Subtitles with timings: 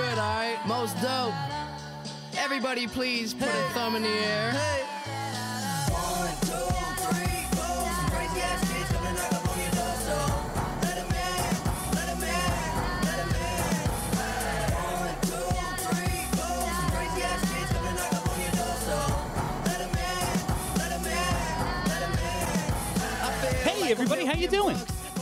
[0.00, 0.58] good, alright?
[0.66, 1.34] Most dope.
[2.38, 4.52] Everybody, please put a thumb in the air.
[5.92, 6.68] One, two,
[7.04, 7.84] three, four.
[8.10, 10.16] Crazy ass kids gonna knock up on your door, so
[10.82, 11.44] let 'em in,
[11.92, 12.48] let 'em in,
[13.04, 13.60] let 'em in.
[14.72, 15.50] One, two,
[15.84, 16.64] three, four.
[16.94, 18.96] Crazy ass kids gonna knock up on your door, so
[19.66, 20.32] let 'em in,
[20.78, 21.34] let 'em in,
[21.90, 22.16] let 'em
[23.44, 23.68] in.
[23.68, 24.78] Hey everybody, how you doing?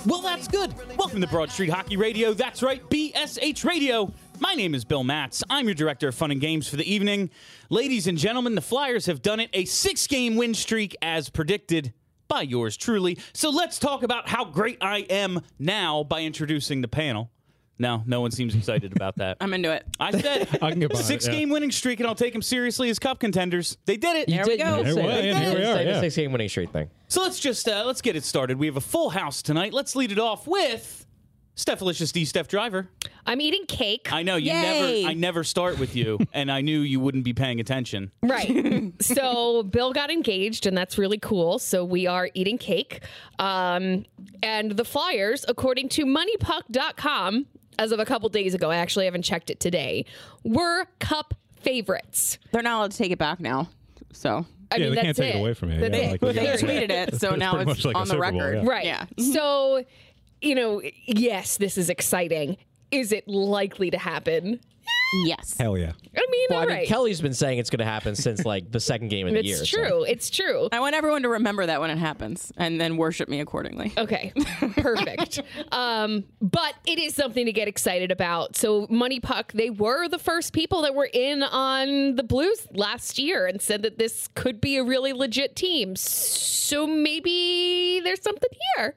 [0.07, 0.73] Well, that's good.
[0.97, 2.33] Welcome to Broad Street Hockey Radio.
[2.33, 4.13] That's right, BSH Radio.
[4.49, 5.45] My name is Bill Matz.
[5.51, 7.29] I'm your director of fun and games for the evening.
[7.69, 11.93] Ladies and gentlemen, the Flyers have done it a six game win streak as predicted
[12.29, 13.19] by yours truly.
[13.35, 17.31] So let's talk about how great I am now by introducing the panel.
[17.79, 19.37] No, no one seems excited about that.
[19.43, 19.87] I'm into it.
[20.01, 21.33] I said I can get behind it, six yeah.
[21.33, 23.77] game winning streak, and I'll take them seriously as cup contenders.
[23.85, 24.29] They did it.
[24.31, 24.83] There we go.
[24.83, 25.83] Hey, well, and here we are.
[25.83, 26.01] Yeah.
[26.01, 26.89] six game winning streak thing.
[27.09, 28.59] So let's just uh, let's get it started.
[28.59, 29.75] We have a full house tonight.
[29.75, 31.05] Let's lead it off with
[31.59, 32.25] Stephalicious D.
[32.25, 32.89] Steph Driver.
[33.27, 34.13] I'm eating cake.
[34.13, 35.03] I know you Yay.
[35.03, 38.13] never I never start with you, and I knew you wouldn't be paying attention.
[38.23, 38.93] Right.
[39.01, 41.59] so Bill got engaged, and that's really cool.
[41.59, 43.03] So we are eating cake.
[43.41, 44.05] Um,
[44.41, 47.47] and the Flyers, according to MoneyPuck.com,
[47.79, 50.05] as of a couple days ago, I actually haven't checked it today,
[50.45, 52.39] were cup favorites.
[52.53, 53.69] They're not allowed to take it back now.
[54.13, 55.81] So I Yeah, mean, they that's can't take it it away from you.
[55.81, 56.23] Yeah, it.
[56.23, 58.63] like- they tweeted it, so It's now pretty it's like on the Super Bowl, record.
[58.65, 58.71] yeah.
[58.71, 58.85] Right.
[58.85, 59.05] Yeah.
[59.33, 59.85] So,
[60.41, 62.57] you know, yes, this is exciting.
[62.91, 64.61] Is it likely to happen?
[65.25, 65.57] Yes.
[65.59, 65.93] Hell yeah.
[66.17, 66.89] I mean, Well, I mean, right.
[66.89, 69.49] Kelly's been saying it's going to happen since like the second game of the it's
[69.49, 69.57] year.
[69.65, 70.05] so- true.
[70.05, 70.69] It's true.
[70.71, 73.93] I want everyone to remember that when it happens and then worship me accordingly.
[73.97, 74.33] Okay,
[74.77, 75.41] perfect.
[75.73, 78.55] um, but it is something to get excited about.
[78.57, 83.19] So, Money Puck, they were the first people that were in on the Blues last
[83.19, 85.97] year and said that this could be a really legit team.
[85.97, 88.95] So maybe there's something here,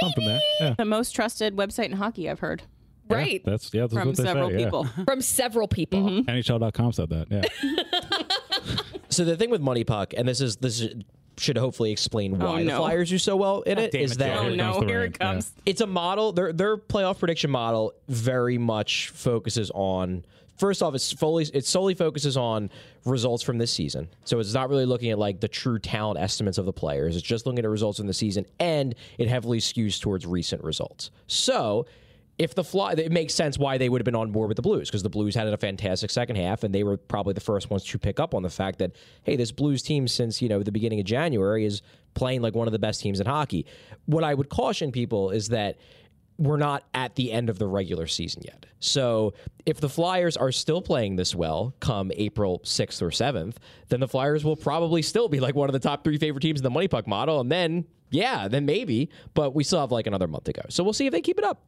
[0.00, 0.40] Something there.
[0.60, 0.74] Yeah.
[0.76, 2.62] The most trusted website in hockey, I've heard
[3.08, 3.42] right?
[3.44, 3.82] That's yeah.
[3.82, 4.64] That's from what they several say, yeah.
[4.64, 4.84] people.
[5.04, 6.00] From several people.
[6.00, 6.30] Mm-hmm.
[6.30, 7.26] NHL.com said that.
[7.30, 7.42] Yeah.
[9.14, 11.04] So the thing with Money Puck, and this is this is,
[11.38, 12.78] should hopefully explain oh, why the no.
[12.78, 14.86] Flyers do so well in it, damn is it, that Oh Here no, comes the
[14.86, 15.08] here rain.
[15.08, 15.52] it comes.
[15.64, 16.32] it's a model.
[16.32, 20.24] Their their playoff prediction model very much focuses on.
[20.56, 22.70] First off, it's fully it solely focuses on
[23.04, 24.08] results from this season.
[24.24, 27.16] So it's not really looking at like the true talent estimates of the players.
[27.16, 31.10] It's just looking at results from the season, and it heavily skews towards recent results.
[31.26, 31.86] So
[32.38, 34.62] if the fly, it makes sense why they would have been on board with the
[34.62, 37.70] Blues because the Blues had a fantastic second half, and they were probably the first
[37.70, 40.62] ones to pick up on the fact that hey, this Blues team since you know
[40.62, 41.82] the beginning of January is
[42.14, 43.66] playing like one of the best teams in hockey.
[44.06, 45.78] What I would caution people is that
[46.38, 48.66] we're not at the end of the regular season yet.
[48.80, 49.34] So
[49.66, 53.56] if the Flyers are still playing this well come April 6th or 7th,
[53.88, 56.60] then the Flyers will probably still be like one of the top three favorite teams
[56.60, 57.40] in the Money Puck model.
[57.40, 60.62] And then, yeah, then maybe, but we still have like another month to go.
[60.68, 61.62] So we'll see if they keep it up.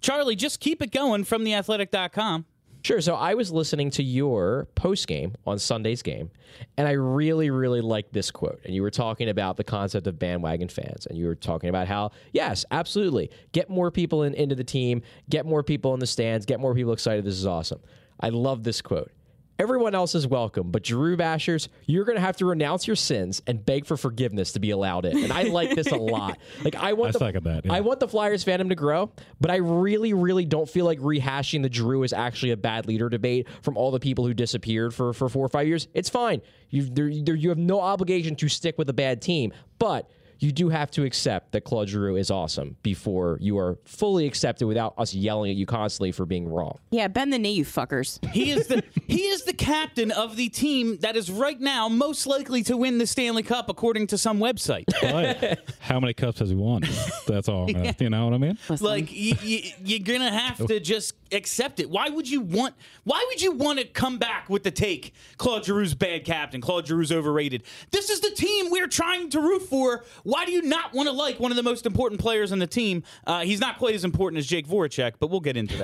[0.00, 2.44] Charlie, just keep it going from theathletic.com.
[2.82, 3.00] Sure.
[3.00, 6.30] So I was listening to your post game on Sunday's game,
[6.76, 8.60] and I really, really liked this quote.
[8.64, 11.86] And you were talking about the concept of bandwagon fans, and you were talking about
[11.86, 16.06] how, yes, absolutely, get more people in, into the team, get more people in the
[16.06, 17.24] stands, get more people excited.
[17.24, 17.80] This is awesome.
[18.18, 19.12] I love this quote.
[19.58, 23.42] Everyone else is welcome, but Drew Bashers, you're going to have to renounce your sins
[23.46, 25.22] and beg for forgiveness to be allowed in.
[25.22, 26.38] And I like this a lot.
[26.64, 27.72] Like I want I the, that, yeah.
[27.72, 31.62] I want the Flyers fandom to grow, but I really, really don't feel like rehashing
[31.62, 35.12] the Drew is actually a bad leader debate from all the people who disappeared for,
[35.12, 35.88] for four or five years.
[35.92, 36.40] It's fine.
[36.70, 40.08] You you have no obligation to stick with a bad team, but
[40.42, 44.66] you do have to accept that Claude Giroux is awesome before you are fully accepted
[44.66, 46.78] without us yelling at you constantly for being wrong.
[46.90, 48.24] Yeah, bend the knee, you fuckers.
[48.32, 52.26] He is the he is the captain of the team that is right now most
[52.26, 54.84] likely to win the Stanley Cup, according to some website.
[55.12, 56.82] But how many cups has he won?
[57.26, 57.64] That's all.
[57.76, 58.58] uh, You know what I mean?
[58.80, 61.90] like you, you, you're gonna have to just accept it.
[61.90, 62.74] Why would you want?
[63.04, 65.12] Why would you want to come back with the take?
[65.38, 66.60] Claude Giroux's bad captain.
[66.60, 67.62] Claude Giroux's overrated.
[67.90, 70.04] This is the team we're trying to root for.
[70.32, 72.66] Why do you not want to like one of the most important players on the
[72.66, 73.02] team?
[73.26, 75.76] Uh, he's not quite as important as Jake Voracek, but we'll get into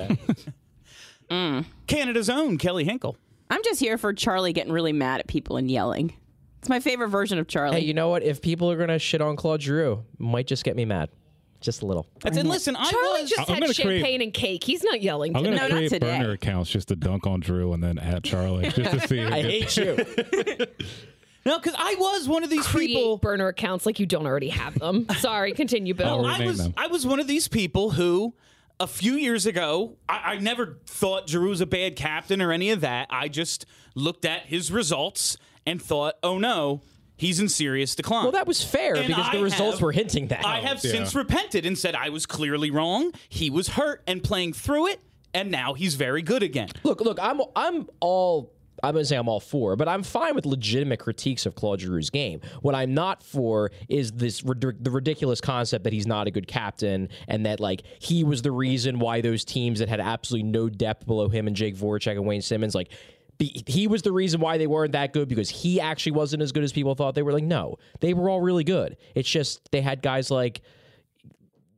[1.29, 1.65] that.
[1.87, 3.15] Canada's own Kelly Hinkle.
[3.51, 6.13] I'm just here for Charlie getting really mad at people and yelling.
[6.57, 7.81] It's my favorite version of Charlie.
[7.81, 8.23] Hey, you know what?
[8.23, 11.09] If people are going to shit on Claude Giroux, might just get me mad.
[11.61, 12.07] Just a little.
[12.23, 13.29] That's and listen, I Charlie was.
[13.29, 14.63] just I'm had champagne create- and cake.
[14.63, 16.17] He's not yelling I'm going to No, not create today.
[16.17, 19.21] burner accounts just to dunk on Drew and then at Charlie just to see.
[19.21, 19.97] I hate you.
[21.45, 23.17] No, because I was one of these Create people.
[23.17, 25.07] burner accounts like you don't already have them.
[25.19, 26.07] Sorry, continue, Bill.
[26.07, 26.73] I'll I rename was them.
[26.77, 28.33] I was one of these people who
[28.79, 32.69] a few years ago I, I never thought Giroux was a bad captain or any
[32.71, 33.07] of that.
[33.09, 33.65] I just
[33.95, 36.81] looked at his results and thought, oh no,
[37.17, 38.23] he's in serious decline.
[38.23, 40.45] well, that was fair And because the I results have- were hinting that.
[40.45, 40.91] I have yeah.
[40.91, 43.11] since repented and said I was clearly wrong.
[43.29, 44.99] He was hurt and playing through it.
[45.33, 46.69] and now he's very good again.
[46.83, 48.53] Look, look, I'm I'm all
[48.83, 52.09] I'm gonna say I'm all for, but I'm fine with legitimate critiques of Claude Giroux's
[52.09, 52.41] game.
[52.61, 57.09] What I'm not for is this the ridiculous concept that he's not a good captain
[57.27, 61.05] and that like he was the reason why those teams that had absolutely no depth
[61.05, 62.89] below him and Jake Voracek and Wayne Simmonds like.
[63.41, 66.61] He was the reason why they weren't that good because he actually wasn't as good
[66.65, 67.31] as people thought they were.
[67.31, 68.97] Like, no, they were all really good.
[69.15, 70.59] It's just they had guys like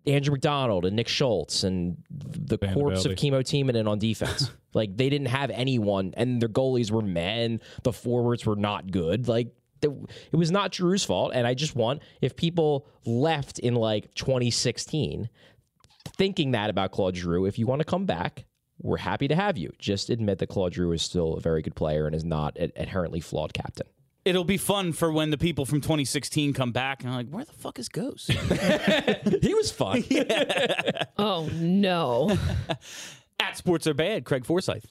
[0.07, 3.15] Andrew McDonald and Nick Schultz and the corpse of.
[3.15, 4.49] Kimmo Timonen on defense.
[4.73, 7.61] like they didn't have anyone, and their goalies were men.
[7.83, 9.27] The forwards were not good.
[9.27, 9.53] Like
[9.83, 11.31] it was not Drew's fault.
[11.33, 15.29] And I just want if people left in like 2016
[16.17, 18.45] thinking that about Claude Drew, if you want to come back.
[18.83, 19.71] We're happy to have you.
[19.77, 22.71] Just admit that Claude Drew is still a very good player and is not an
[22.75, 23.85] inherently flawed captain.
[24.23, 27.43] It'll be fun for when the people from 2016 come back and are like, where
[27.43, 28.29] the fuck is Ghost?
[29.41, 30.03] He was fun.
[31.17, 32.37] Oh no.
[33.39, 34.85] At Sports Are Bad, Craig Forsyth.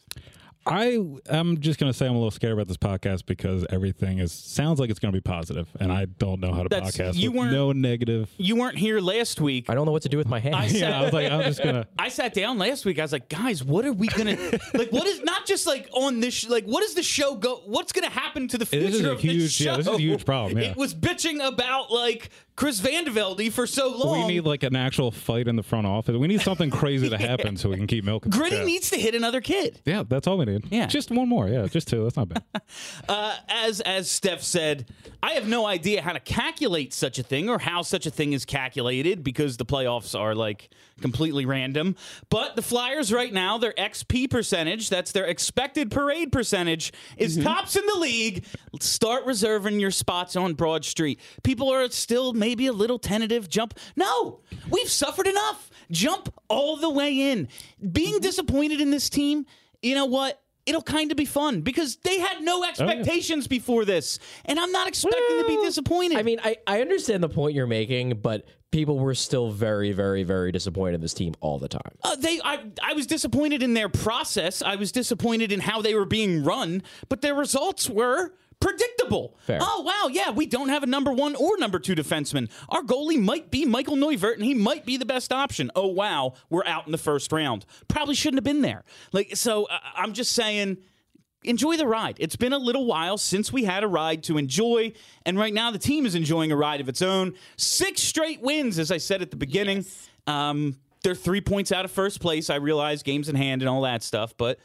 [0.67, 0.99] I
[1.31, 4.79] am just gonna say I'm a little scared about this podcast because everything is sounds
[4.79, 7.17] like it's gonna be positive, and I don't know how to That's- podcast.
[7.17, 8.29] you with weren't- no negative.
[8.37, 9.71] You weren't here last week.
[9.71, 10.73] I don't know what to do with my hands.
[10.73, 11.87] said- Yeah, I was like, I'm just gonna.
[11.99, 12.99] I sat down last week.
[12.99, 14.37] I was like, guys, what are we gonna
[14.75, 14.91] like?
[14.93, 16.35] What is not just like on this?
[16.35, 17.63] Sh- like, what is the show go?
[17.67, 19.65] What's gonna happen to the future This is a of huge- this show?
[19.65, 20.71] yeah, this is a huge problem, yeah.
[20.73, 24.26] It was bitching about like Chris Vandevelde for so long.
[24.26, 26.14] We need like an actual fight in the front office.
[26.17, 28.31] We need something crazy to happen so we can keep milking.
[28.31, 28.64] Gritty Yeah.
[28.64, 29.81] needs to hit another kid.
[29.87, 30.64] Yeah, that's all we need.
[30.70, 30.87] Yeah.
[30.87, 31.49] just one more.
[31.49, 32.02] Yeah, just two.
[32.05, 32.43] That's not bad.
[33.08, 34.87] Uh, as as Steph said,
[35.23, 38.32] I have no idea how to calculate such a thing or how such a thing
[38.32, 40.69] is calculated because the playoffs are like
[41.00, 41.97] completely random.
[42.29, 47.47] But the Flyers right now, their XP percentage, that's their expected parade percentage, is mm-hmm.
[47.47, 48.44] tops in the league.
[48.81, 51.20] Start reserving your spots on Broad Street.
[51.43, 53.49] People are still maybe a little tentative.
[53.49, 53.79] Jump.
[53.97, 55.70] No, we've suffered enough.
[55.91, 57.49] Jump all the way in.
[57.93, 58.23] Being mm-hmm.
[58.23, 59.46] disappointed in this team,
[59.82, 60.41] you know what?
[60.67, 64.70] It'll kind of be fun because they had no oh, expectations before this, and I'm
[64.70, 66.19] not expecting to be disappointed.
[66.19, 70.22] I mean, I, I understand the point you're making, but people were still very, very,
[70.22, 71.93] very disappointed in this team all the time.
[72.02, 74.62] Uh, they, I, I was disappointed in their process.
[74.62, 79.37] I was disappointed in how they were being run, but their results were predictable.
[79.46, 79.58] Fair.
[79.61, 82.50] Oh wow, yeah, we don't have a number one or number two defenseman.
[82.69, 85.70] Our goalie might be Michael Neuvirth, and he might be the best option.
[85.75, 87.64] Oh wow, we're out in the first round.
[87.88, 88.84] Probably shouldn't have been there.
[89.12, 90.78] Like so, uh, I'm just saying.
[91.45, 92.17] Enjoy the ride.
[92.19, 94.93] It's been a little while since we had a ride to enjoy,
[95.25, 97.35] and right now the team is enjoying a ride of its own.
[97.57, 99.87] Six straight wins, as I said at the beginning.
[100.27, 102.51] Um, they're three points out of first place.
[102.51, 104.59] I realize games in hand and all that stuff, but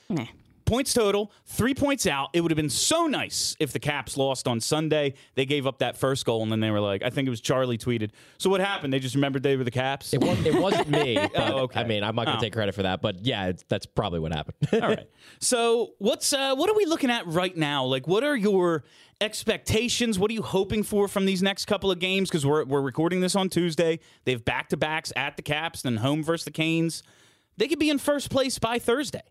[0.66, 2.30] points total, three points out.
[2.34, 5.14] It would have been so nice if the Caps lost on Sunday.
[5.36, 7.42] They gave up that first goal, and then they were like, I think it was
[7.42, 8.12] Charlie tweeted.
[8.38, 8.92] So what happened?
[8.92, 10.14] They just remembered they were the Caps.
[10.14, 11.18] It, was, it wasn't me.
[11.36, 11.80] Oh, okay.
[11.82, 12.40] I mean, I'm not going Oh.
[12.40, 14.56] to take credit for that, but yeah, that's probably what happened.
[14.74, 15.10] All right.
[15.40, 17.86] So what's uh, what are we looking at right now?
[17.86, 18.84] Like, what are your
[19.22, 20.18] expectations?
[20.18, 22.30] What are you hoping for from these next couple of games?
[22.30, 24.00] Because we're we're recording this on Tuesday.
[24.24, 27.04] They have back to backs at the Caps, then home versus the Canes.
[27.58, 29.22] They could be in first place by Thursday.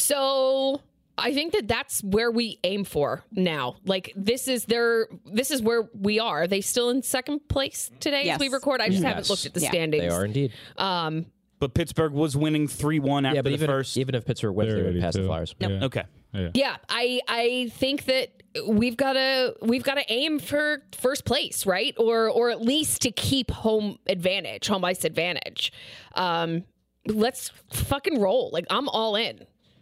[0.00, 0.80] So
[1.18, 3.76] I think that that's where we aim for now.
[3.84, 6.42] Like this is their this is where we are.
[6.42, 8.36] Are they still in second place today Yes.
[8.36, 8.80] as we record?
[8.80, 9.68] I just haven't looked at the Yeah.
[9.70, 10.02] standings.
[10.02, 10.52] they are indeed.
[10.76, 13.98] But Pittsburgh was winning three one after Yeah, but the even, first.
[13.98, 15.26] even if Pittsburgh wins, they They're would pass the 82.
[15.28, 15.54] Flyers.
[15.60, 15.68] Yeah.
[15.84, 16.02] okay.
[16.32, 16.48] Yeah.
[16.54, 18.30] Yeah, I I think that
[18.66, 21.94] we've got to we've got to aim for first place, right?
[21.98, 25.70] Or or at least to keep home advantage, home ice advantage.
[26.14, 26.64] Um,
[27.06, 28.48] let's fucking roll.
[28.54, 29.40] Like I'm all in.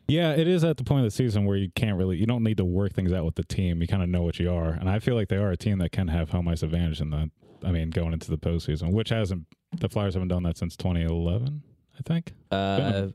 [0.08, 2.42] Yeah, it is at the point of the season where you can't really, you don't
[2.42, 3.82] need to work things out with the team.
[3.82, 5.78] You kind of know what you are, and I feel like they are a team
[5.78, 7.30] that can have home ice advantage in the,
[7.62, 9.44] I mean, going into the postseason, which hasn't
[9.78, 11.62] the Flyers haven't done that since 2011,
[11.98, 12.32] I think.
[12.50, 13.08] Uh,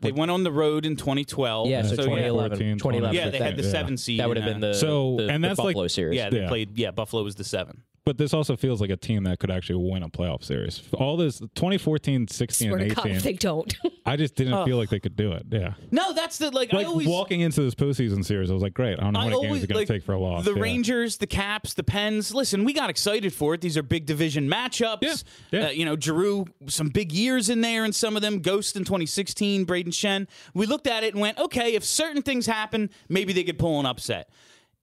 [0.00, 1.68] They went on the road in 2012.
[1.68, 1.96] yeah, so, yeah.
[1.96, 2.58] 2011.
[2.58, 3.70] 2014, 2011 Yeah, they had the Yeah.
[3.70, 4.20] seven seed.
[4.20, 6.16] That would have been the, So- the, and the that's like- Buffalo series.
[6.16, 6.48] Yeah, they Yeah.
[6.48, 6.78] played.
[6.78, 7.82] Yeah, Buffalo was the seven.
[8.06, 10.82] But this also feels like a team that could actually win a playoff series.
[10.94, 13.76] All this 2014, 16, Swear and to God, they don't.
[14.08, 15.46] I just didn't feel like they could do it.
[15.50, 15.74] Yeah.
[15.90, 16.72] No, that's the like.
[16.72, 18.98] I Like always walking into this postseason series, I was like, great.
[18.98, 20.18] I don't know how I many games always it's going like to take for a
[20.18, 20.44] loss.
[20.44, 20.62] The Yeah.
[20.62, 22.34] Rangers, the Caps, the Pens.
[22.34, 23.60] Listen, we got excited for it.
[23.60, 24.98] These are big division matchups.
[25.02, 25.14] Yeah,
[25.50, 25.66] yeah.
[25.66, 28.40] Uh, you know, Giroux, some big years in there, and some of them.
[28.40, 30.26] Ghost in 2016, Brayden Schenn.
[30.54, 33.78] We looked at it and went, okay, if certain things happen, maybe they could pull
[33.80, 34.30] an upset.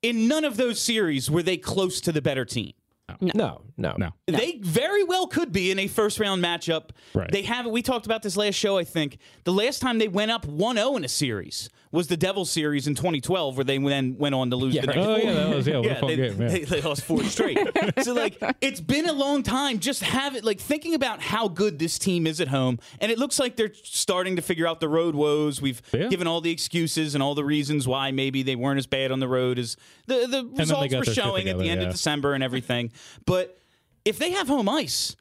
[0.01, 2.74] In none of those series were they close to the better team.
[3.22, 4.10] No, no, No.
[4.28, 6.90] They very well could be in a first round matchup.
[7.14, 7.32] Right.
[7.32, 7.72] They haven't.
[7.72, 9.18] We talked about this last show, I think.
[9.44, 12.86] The last time they went up 1 0 in a series was the Devil series
[12.88, 14.96] in 2012, where they then went on to lose Yeah, the right.
[14.98, 15.24] next Oh, four.
[15.24, 16.48] yeah, that was- yeah, yeah, they, game, yeah.
[16.50, 17.58] They, they lost four straight.
[18.04, 19.80] so like, it's been a long time.
[19.80, 23.18] Just have it like thinking about how good this team is at home, and it
[23.18, 25.62] looks like they're starting to figure out the road woes.
[25.62, 26.08] We've Yeah.
[26.10, 29.20] given all the excuses and all the reasons why maybe they weren't as bad on
[29.20, 32.44] the road as the the they results were showing at the end of December and
[32.44, 32.92] everything.
[33.25, 33.58] But
[34.04, 35.16] if they have home ice,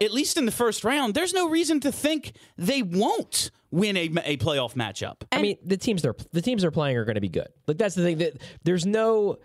[0.00, 4.10] at least in the first round, there's no reason to think they won't win a,
[4.24, 5.22] a playoff matchup.
[5.32, 7.48] I mean, the teams they're the teams they're playing are going to be good.
[7.66, 9.38] Like that's the thing that there's no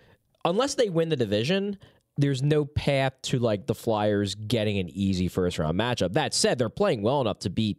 [0.44, 1.78] unless they win the division.
[2.18, 6.14] There's no path to like the Flyers getting an easy first round matchup.
[6.14, 7.78] That said, they're playing well enough to beat.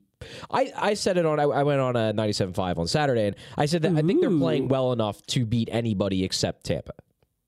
[0.51, 3.66] I, I said it on I, I went on a 97.5 on Saturday and I
[3.66, 6.94] said that I think they're playing well enough to beat anybody except Tampa.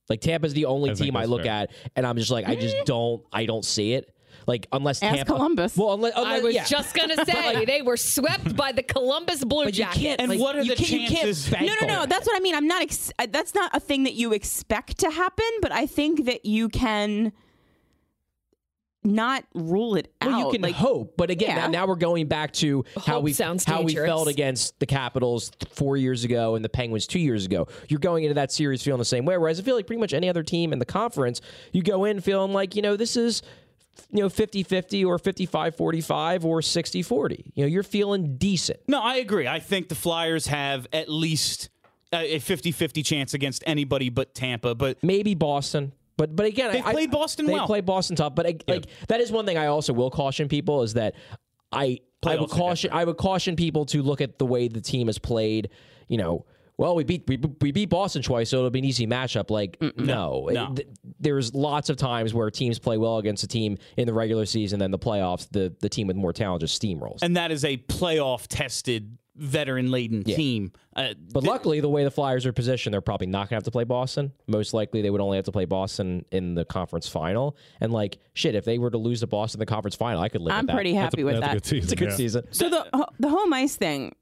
[0.08, 1.52] Like Tampa's the only I team I look fair.
[1.52, 4.16] at and I'm just like I just don't I don't see it.
[4.50, 5.78] Like unless Ask Tampa Columbus.
[5.78, 6.66] Well, unless, I was yeah.
[6.66, 10.02] just gonna say they were swept by the Columbus Blue But you Jackets.
[10.02, 10.20] can't.
[10.22, 11.88] And like, what are you the can't, you can't chances- No, no, no.
[12.00, 12.10] that.
[12.10, 12.56] That's what I mean.
[12.56, 12.82] I'm not.
[12.82, 16.46] Ex- uh, that's not a thing that you expect to happen, but I think that
[16.46, 17.32] you can
[19.04, 20.40] not rule it Well, out.
[20.48, 21.56] you can like, hope, but again, Yeah.
[21.62, 25.52] now, now we're going back to how we sounds how we felt against the Capitals
[25.72, 27.68] four years ago and the Penguins two years ago.
[27.88, 29.38] You're going into that series feeling the same way.
[29.38, 31.40] Whereas I feel like pretty much any other team in the conference,
[31.72, 33.42] you go in feeling like you know this is
[34.12, 37.52] you know 50-50 or 55-45 or 60-40.
[37.54, 38.80] You know, you're feeling decent.
[38.88, 39.48] No, I agree.
[39.48, 41.70] I think the Flyers have at least
[42.12, 44.76] a a 50-50 chance against anybody but Tampa.
[44.76, 45.94] But Maybe Boston.
[46.18, 47.64] But but again, They I, played Boston They well.
[47.64, 48.36] They played Boston tough.
[48.36, 51.16] But I, like that is one thing I also will caution people is that
[51.72, 55.08] I I would caution I would caution people to look at the way the team
[55.08, 55.70] has played.
[56.08, 56.46] You know,
[56.80, 59.52] well we beat we, we beat Boston twice, so it'll be an easy matchup.
[59.52, 60.74] Like no, No.
[60.78, 60.90] It-
[61.22, 64.80] there's lots of times where teams play well against a team in the regular season,
[64.80, 67.20] then the playoffs, the the team with more talent just steamrolls.
[67.22, 70.72] and that is a playoff tested, veteran laden team.
[70.96, 73.64] Uh, But luckily, the way the Flyers are positioned, they're probably not going to have
[73.64, 74.32] to play Boston.
[74.48, 77.56] Most likely, they would only have to play Boston in the conference final.
[77.82, 80.30] And like, shit, if they were to lose to Boston in the conference final, I
[80.30, 80.74] could live I'm with that.
[80.76, 81.52] pretty happy with That's that.
[81.52, 81.84] a good season.
[81.84, 82.16] It's a good yeah.
[82.16, 82.44] season.
[82.52, 84.14] So the ho- the home ice thing,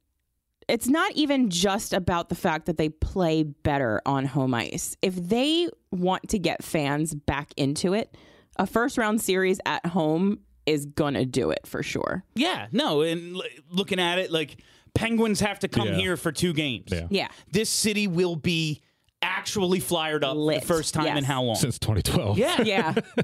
[0.67, 4.95] it's not even just about the fact that they play better on home ice.
[5.01, 8.15] If they want to get fans back into it,
[8.57, 12.23] a first round series at home is gonna do it for sure.
[12.35, 13.01] yeah, no.
[13.01, 14.61] And l- looking at it, like
[14.93, 15.95] Penguins have to come Yeah.
[15.95, 16.87] here for two games.
[16.91, 17.07] Yeah.
[17.09, 17.27] Yeah.
[17.51, 18.81] This city will be
[19.21, 20.61] actually flyered up Lit.
[20.61, 21.17] the first time Yes.
[21.19, 21.55] in how long?
[21.55, 22.37] Since 2012.
[22.37, 22.61] Yeah.
[22.63, 22.93] Yeah.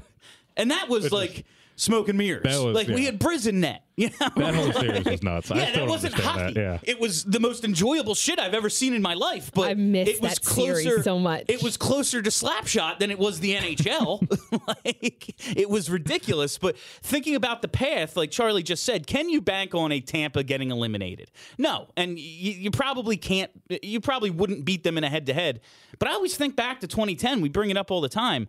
[0.56, 1.44] And that was like
[1.76, 2.42] smoke and mirrors.
[2.44, 3.82] That was- like we had prison net.
[3.96, 4.28] You know?
[4.34, 5.52] That whole series was nuts.
[5.52, 6.54] I yeah, still that wasn't understand hockey.
[6.54, 6.60] that.
[6.60, 6.78] Yeah.
[6.82, 9.52] It was the most enjoyable shit I've ever seen in my life.
[9.54, 11.44] But I miss it was that series closer, so much.
[11.46, 14.28] It was closer to Slapshot than it was the NHL.
[14.84, 16.58] like it was ridiculous.
[16.58, 20.42] But thinking about the path, like Charlie just said, can you bank on a Tampa
[20.42, 21.30] getting eliminated?
[21.56, 23.52] No, and you, you probably can't.
[23.80, 25.60] You probably wouldn't beat them in a head to head.
[26.00, 27.40] But I always think back to 2010.
[27.40, 28.48] We bring it up all the time.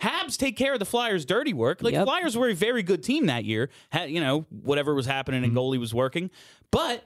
[0.00, 1.82] Habs take care of the Flyers' dirty work.
[1.82, 2.04] Like Yep.
[2.04, 3.70] Flyers were a very good team that year.
[3.90, 5.58] Had, you know whatever was happening and mm-hmm.
[5.58, 6.30] goalie was working,
[6.70, 7.04] but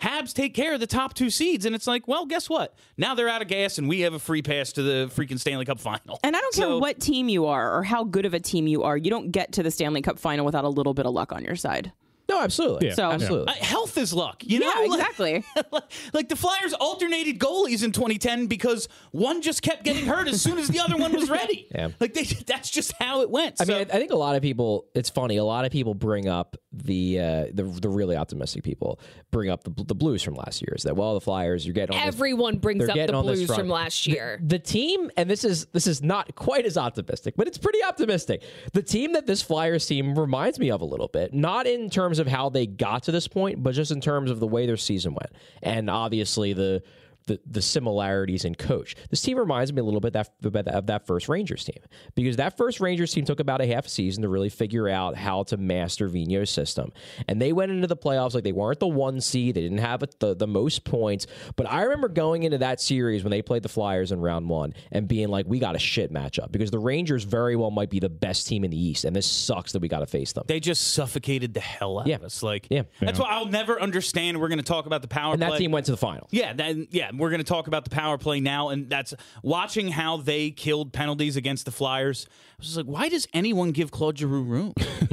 [0.00, 2.76] Habs take care of the top two seeds, and it's like, well, guess what?
[2.96, 5.64] Now they're out of gas, and we have a free pass to the freaking Stanley
[5.64, 6.20] Cup final.
[6.22, 8.68] And I don't So- care what team you are or how good of a team
[8.68, 11.12] you are, you don't get to the Stanley Cup final without a little bit of
[11.12, 11.92] luck on your side.
[12.38, 12.88] No, absolutely.
[12.88, 12.94] Yeah.
[12.94, 13.48] So- absolutely.
[13.48, 14.66] Uh, health is luck, you know.
[14.72, 15.44] Yeah, Like- exactly.
[16.12, 20.58] like the Flyers alternated goalies in 2010 because one just kept getting hurt as soon
[20.58, 21.66] as the other one was ready.
[21.74, 21.88] Yeah.
[21.98, 23.60] Like they, that's just how it went.
[23.60, 24.86] I So- mean, I, I think a lot of people.
[24.94, 25.36] It's funny.
[25.36, 29.64] A lot of people bring up the uh, the the really optimistic people bring up
[29.64, 30.74] the, the Blues from last year.
[30.74, 31.66] Is that well, the Flyers?
[31.66, 34.40] You're getting on this- Everyone brings up the Blues from last year.
[34.42, 38.42] The team, and this is this is not quite as optimistic, but it's pretty optimistic.
[38.72, 42.18] The team that this Flyers team reminds me of a little bit, not in terms
[42.18, 44.76] of how they got to this point, but just in terms of the way their
[44.76, 45.32] season went,
[45.62, 46.82] and obviously the.
[47.28, 48.94] The, the similarities in coach.
[49.10, 50.30] This team reminds me a little bit that,
[50.68, 51.76] of that first Rangers team
[52.14, 55.14] because that first Rangers team took about a half a season to really figure out
[55.16, 56.90] how to master Vigneault's system,
[57.28, 59.54] and they went into the playoffs like they weren't the one seed.
[59.56, 63.30] They didn't have the, the most points, but I remember going into that series when
[63.30, 66.50] they played the Flyers in round one and being like, "We got a shit matchup
[66.50, 69.26] because the Rangers very well might be the best team in the East, and this
[69.26, 72.16] sucks that we got to face them." they just suffocated the hell out Yeah.
[72.16, 72.42] of us.
[72.42, 72.82] Like, Yeah.
[73.00, 74.40] that's why I'll never understand.
[74.40, 75.58] We're going to talk about the power and that play.
[75.58, 76.26] team went to the final.
[76.30, 79.88] Yeah, then yeah, we're going to talk about the power play now, and that's watching
[79.88, 82.26] how they killed penalties against the Flyers.
[82.30, 84.72] I was like, why does anyone give Claude Giroux room?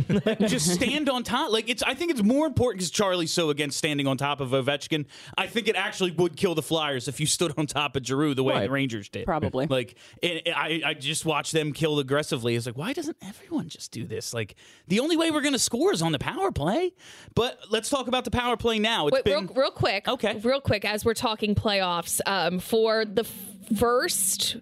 [0.10, 1.52] Like, just stand on top.
[1.52, 4.50] Like it's, I think it's more important because Charlie's so against standing on top of
[4.50, 5.06] Ovechkin.
[5.38, 8.34] I think it actually would kill the Flyers if you stood on top of Giroux
[8.34, 8.64] the way Right.
[8.64, 9.26] the Rangers did.
[9.26, 9.68] Probably.
[9.76, 12.56] Like it, it- I, I just watched them kill aggressively.
[12.56, 14.34] It's like, why doesn't everyone just do this?
[14.34, 14.56] Like
[14.88, 16.94] the only way we're going to score is on the power play.
[17.36, 19.08] But let's talk about the power play now.
[19.08, 20.08] It's Wait, been real, real quick.
[20.08, 20.40] Okay.
[20.44, 22.22] Real quick, as we're talking playoff playoffs.
[22.26, 23.24] Um, for the
[23.78, 24.58] first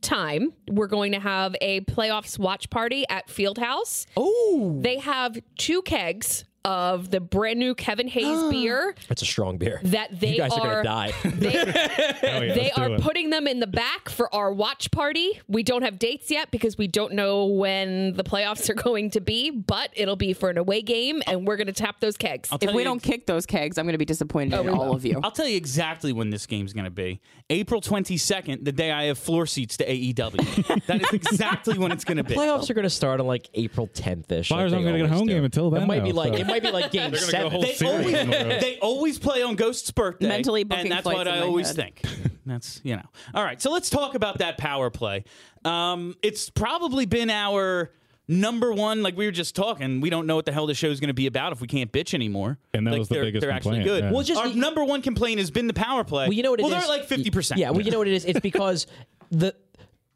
[0.00, 4.06] time, we're going to have a playoffs watch party at Fieldhouse.
[4.16, 9.56] Oh, They have two kegs of the brand new Kevin Hayes beer That's a strong
[9.58, 9.80] beer.
[9.84, 11.12] that they you guys are, are gonna die.
[11.24, 11.58] they,
[12.30, 15.40] Oh, yeah, they are putting them in the back for our watch party.
[15.48, 19.20] We don't have dates yet because we don't know when the playoffs are going to
[19.20, 22.50] be, but it'll be for an away game, and we're going to tap those kegs.
[22.60, 24.86] If we you- don't kick those kegs, I'm going to be disappointed oh, in all
[24.86, 24.96] will.
[24.96, 25.20] of you.
[25.22, 27.20] I'll tell you exactly when this game's going to be.
[27.48, 30.84] April 22nd, the day I have floor seats to AEW.
[30.86, 32.34] that is exactly when it's going to be.
[32.34, 34.48] Playoffs are going to start on like April 10th ish.
[34.48, 36.46] Flyers aren't gonna get a home game until then, It might be like so- it
[36.50, 37.52] might be like game They're gonna go seven.
[37.52, 38.60] whole They always, in a row.
[38.60, 40.28] they always play on Ghost's birthday.
[40.28, 41.76] Mentally booking and that's flights what in I my always head.
[41.76, 42.02] think.
[42.46, 43.02] That's you know.
[43.34, 45.24] All right, so let's talk about that power play.
[45.64, 47.92] Um, it's probably been our
[48.26, 49.02] number one.
[49.04, 51.14] Like we were just talking, we don't know what the hell the show's going to
[51.14, 52.58] be about if we can't bitch anymore.
[52.74, 54.04] And that like was the they're, biggest They're actually complaint, good.
[54.06, 54.10] yeah.
[54.12, 56.24] Well, just our the- number one complaint has been the power play.
[56.24, 56.80] Well, you know what it well, is?
[56.80, 57.60] they're like fifty percent.
[57.60, 58.24] Yeah, well, you know what it is?
[58.24, 58.86] It's because
[59.30, 59.54] the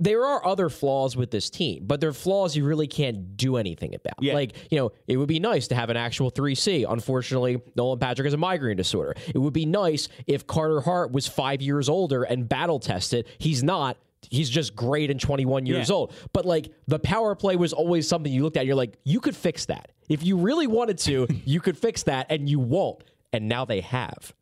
[0.01, 3.95] there are other flaws with this team, but they're flaws you really can't do anything
[3.95, 4.15] about.
[4.21, 4.35] Yeah.
[4.35, 6.85] Like, you know, it would be nice to have an actual 3C.
[6.91, 9.15] Unfortunately, Nolan Patrick has a migraine disorder.
[9.33, 13.29] It would be nice if Carter Hart was five years older and battle tested.
[13.39, 13.97] He's not.
[14.31, 15.95] He's just great and 21 years Yeah.
[15.95, 16.13] old.
[16.33, 18.61] But like the power play was always something you looked at.
[18.61, 19.93] And you're like, you could fix that.
[20.09, 23.05] If you really wanted to, you could fix that, and you won't.
[23.33, 24.33] And now they have.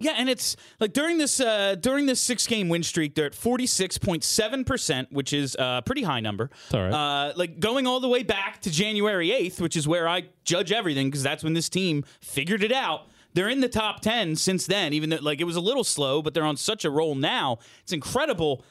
[0.00, 3.34] Yeah, and it's like during this uh, during this six game win streak, they're at
[3.34, 6.50] forty six point seven percent, which is a pretty high number.
[6.72, 6.92] all right.
[6.92, 10.70] Uh, like going all the way back to January eighth, which is where I judge
[10.72, 13.02] everything because that's when this team figured it out.
[13.34, 16.22] They're in the top ten since then, even though like it was a little slow,
[16.22, 17.58] but they're on such a roll now.
[17.82, 18.64] It's incredible.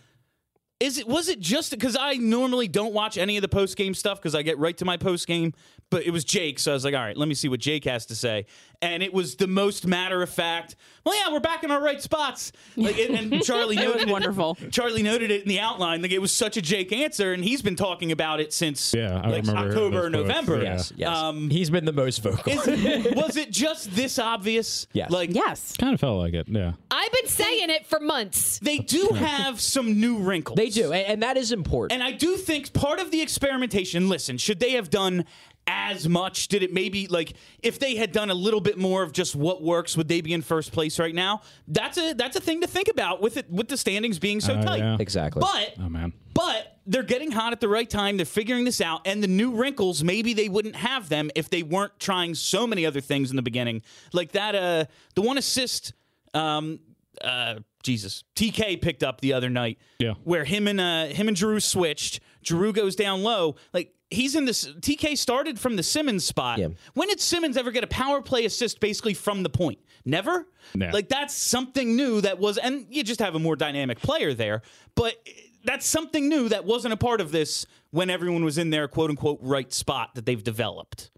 [0.79, 3.95] Is it was it just because I normally don't watch any of the post game
[3.95, 5.53] stuff because I get right to my post game,
[5.89, 7.85] but it was Jake, so I was like, all right, let me see what Jake
[7.85, 8.45] has to say,
[8.81, 10.75] and it was the most matter of fact.
[11.05, 14.55] Well, yeah, we're back in our right spots, like, and, and Charlie It noted wonderful.
[14.71, 17.61] Charlie noted it in the outline, like it was such a Jake answer, and he's
[17.61, 20.57] been talking about it since Yeah, like, October or November.
[20.57, 20.63] yeah.
[20.73, 21.07] Yes, yes.
[21.17, 22.51] Um, He's been the most vocal.
[22.51, 24.85] Is- was it just this obvious?
[24.91, 25.09] Yes.
[25.09, 25.75] Like yes.
[25.77, 26.47] kind of felt like it.
[26.49, 26.73] Yeah.
[26.91, 28.59] I've been saying it for months.
[28.59, 30.57] they do have some new wrinkles.
[30.57, 31.93] They do, and, and that is important.
[32.01, 35.23] And I do think part of the experimentation, listen, should they have done
[35.67, 36.47] as much?
[36.47, 39.61] Did it maybe like if they had done a little bit more of just what
[39.61, 41.41] works, would they be in first place right now?
[41.67, 44.53] That's a that's a thing to think about with it with the standings being so
[44.53, 44.79] Uh, tight.
[44.79, 44.97] yeah.
[44.99, 45.41] exactly.
[45.41, 46.13] But Oh man.
[46.33, 48.15] but they're getting hot at the right time.
[48.17, 49.01] They're figuring this out.
[49.05, 52.85] And the new wrinkles, maybe they wouldn't have them if they weren't trying so many
[52.85, 53.81] other things in the beginning.
[54.13, 55.91] Like that, uh, the one assist,
[56.33, 56.79] um,
[57.21, 59.79] uh, Jesus, TK picked up the other night.
[59.99, 60.13] Yeah.
[60.23, 62.21] Where him and uh, him and Drew switched.
[62.43, 63.55] Drew goes down low.
[63.73, 64.67] Like he's in this.
[64.67, 66.59] TK started from the Simmonds spot.
[66.59, 66.69] Yeah.
[66.93, 69.79] When did Simmonds ever get a power play assist basically from the point?
[70.05, 70.47] Never.
[70.73, 70.89] No.
[70.91, 74.61] Like that's something new that was, and you just have a more dynamic player there.
[74.95, 75.15] But
[75.63, 79.09] that's something new that wasn't a part of this when everyone was in their quote
[79.09, 81.11] unquote right spot that they've developed.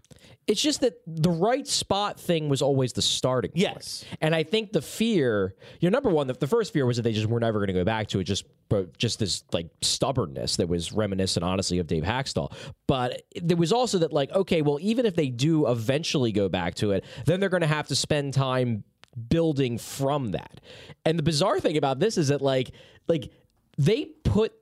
[0.46, 3.60] It's just that the right spot thing was always the starting point.
[3.60, 4.04] Yes.
[4.20, 7.12] And I think the fear, your number one, the, the first fear was that they
[7.12, 10.56] just were never going to go back to it, just but just this like stubbornness
[10.56, 12.52] that was reminiscent, honestly, of Dave Hakstol.
[12.86, 16.74] But there was also that like, okay, well, even if they do eventually go back
[16.76, 18.84] to it, then they're going to have to spend time
[19.28, 20.60] building from that.
[21.04, 22.70] And the bizarre thing about this is that like,
[23.08, 23.30] like
[23.76, 24.52] they put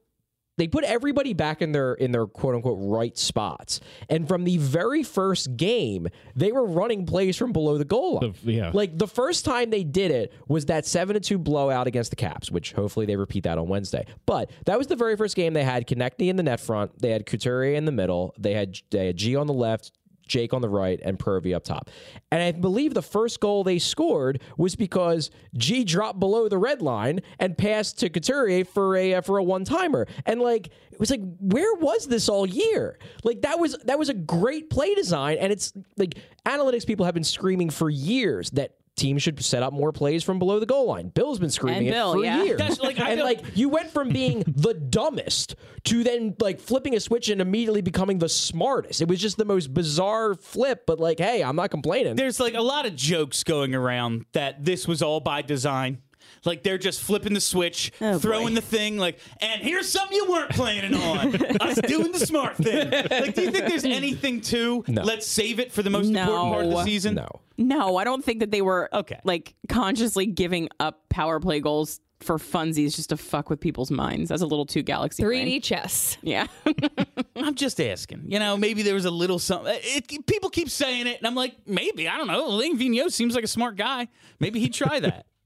[0.59, 3.81] they put everybody back in their in their quote unquote right spots.
[4.11, 8.35] And from the very first game, they were running plays from below the goal line.
[8.45, 8.71] The- yeah.
[8.75, 12.17] Like the first time they did it was that 7 to 2 blowout against the
[12.17, 14.05] Caps, which hopefully they repeat that on Wednesday.
[14.27, 17.11] But that was the very first game they had Konecny in the net front, they
[17.11, 19.93] had Couturier in the middle, they had they had G on the left,
[20.29, 21.91] Jake on the right, and Purvey up top.
[22.31, 26.83] And I believe the first goal they scored was because G dropped below the red
[26.83, 30.07] line and passed to Couturier for a uh, for a one timer.
[30.27, 32.99] And like it was like, where was this all year?
[33.25, 37.15] Like that was that was a great play design, and it's like analytics people have
[37.15, 38.75] been screaming for years that.
[38.99, 41.09] Teams should set up more plays from below the goal line.
[41.09, 42.43] Bill's been screaming And it Bill, for yeah.
[42.43, 42.59] years.
[42.59, 46.95] That's like- and don't- like you went from being the dumbest to then like flipping
[46.95, 49.01] a switch and immediately becoming the smartest.
[49.01, 52.17] It was just the most bizarre flip, but like, hey, I'm not complaining.
[52.17, 56.03] There's like a lot of jokes going around that this was all by design.
[56.45, 58.55] Like they're just flipping the switch, Oh, throwing boy.
[58.57, 61.35] the thing, like, and here's something you weren't planning on.
[61.61, 62.91] Us doing the smart thing.
[62.91, 65.03] Like, do you think there's anything to No.
[65.03, 67.15] let's save it for the most important part of the season?
[67.17, 67.29] no.
[67.59, 69.19] No, I don't think that they were Okay.
[69.25, 74.29] like consciously giving up power play goals for funsies just to fuck with people's minds.
[74.31, 75.23] That's a little too galaxy.
[75.23, 75.61] 3D brain.
[75.61, 76.19] chess.
[76.23, 76.47] Yeah.
[77.37, 78.25] I'm just asking.
[78.27, 79.73] You know, maybe there was a little something.
[79.83, 82.09] It, people keep saying it, and I'm like, maybe.
[82.09, 82.47] I don't know.
[82.49, 84.09] Alain Vigneault seems like a smart guy.
[84.41, 85.27] Maybe he'd try that.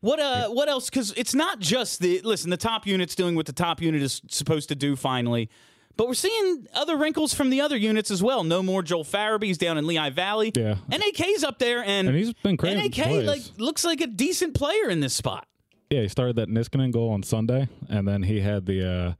[0.00, 0.48] What uh?
[0.50, 0.88] What else?
[0.88, 2.50] Because it's not just the listen.
[2.50, 4.94] The top unit's doing what the top unit is supposed to do.
[4.94, 5.50] Finally,
[5.98, 8.44] but we're seeing other wrinkles from the other units as well.
[8.44, 10.52] No more Joel Farabee's down in Lehigh Valley.
[10.54, 10.76] Yeah.
[10.88, 14.88] NAK's up there, and, And he's been great NAK like looks like a decent player
[14.88, 15.48] in this spot.
[15.90, 18.88] Yeah, he started that Niskanen goal on Sunday, and then he had the.
[18.88, 19.12] Uh,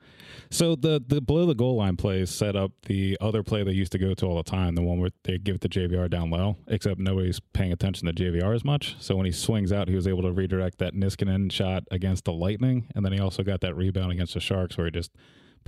[0.50, 3.92] so the the below the goal line plays set up the other play they used
[3.92, 6.30] to go to all the time, the one where they give it to JVR down
[6.30, 8.96] low, except nobody's paying attention to JVR as much.
[9.00, 12.32] So when he swings out, he was able to redirect that Niskanen shot against the
[12.32, 15.10] Lightning, and then he also got that rebound against the Sharks where he just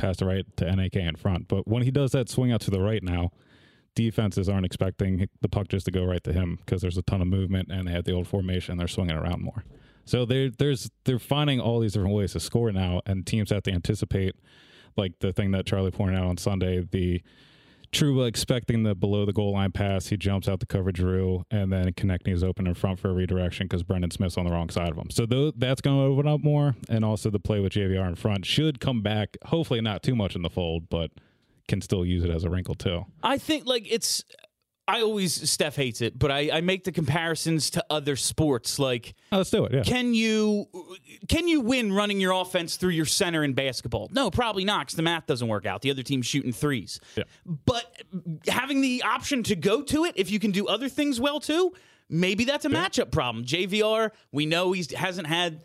[0.01, 1.49] passed it right to NAK in front.
[1.49, 3.31] But when he does that swing out to the right now,
[3.95, 7.21] defenses aren't expecting the puck just to go right to him because there's a ton
[7.21, 8.79] of movement and they have the old formation.
[8.79, 9.65] They're swinging around more.
[10.05, 13.63] So they're there's they're finding all these different ways to score now, and teams have
[13.65, 14.35] to anticipate
[14.97, 17.23] like the thing that Charlie pointed out on Sunday, the
[17.93, 21.73] Trouba expecting the below the goal line pass, he jumps out the cover Drew, and
[21.73, 24.71] then Konecny is open in front for a redirection because Brendan Smith's on the wrong
[24.71, 25.11] side of him.
[25.11, 28.15] So tho- that's going to open up more, and also the play with JVR in
[28.15, 29.37] front should come back.
[29.47, 31.11] Hopefully, not too much in the fold, but
[31.67, 33.07] can still use it as a wrinkle too.
[33.23, 34.25] I think like it's.
[34.91, 38.79] I always Steph hates it, but I, I make the comparisons to other sports.
[38.79, 39.73] Like, Oh, let's do it.
[39.73, 39.83] Yeah.
[39.83, 40.69] can you
[41.29, 44.09] can you win running your offense through your center in basketball?
[44.13, 44.87] No, probably not.
[44.87, 45.83] Because the math doesn't work out.
[45.83, 46.99] The other team's shooting threes.
[47.17, 47.25] Yeah.
[47.47, 47.85] But
[48.49, 51.73] having the option to go to it, if you can do other things well too,
[52.09, 53.45] maybe that's a matchup problem.
[53.45, 55.63] JVR, we know he hasn't had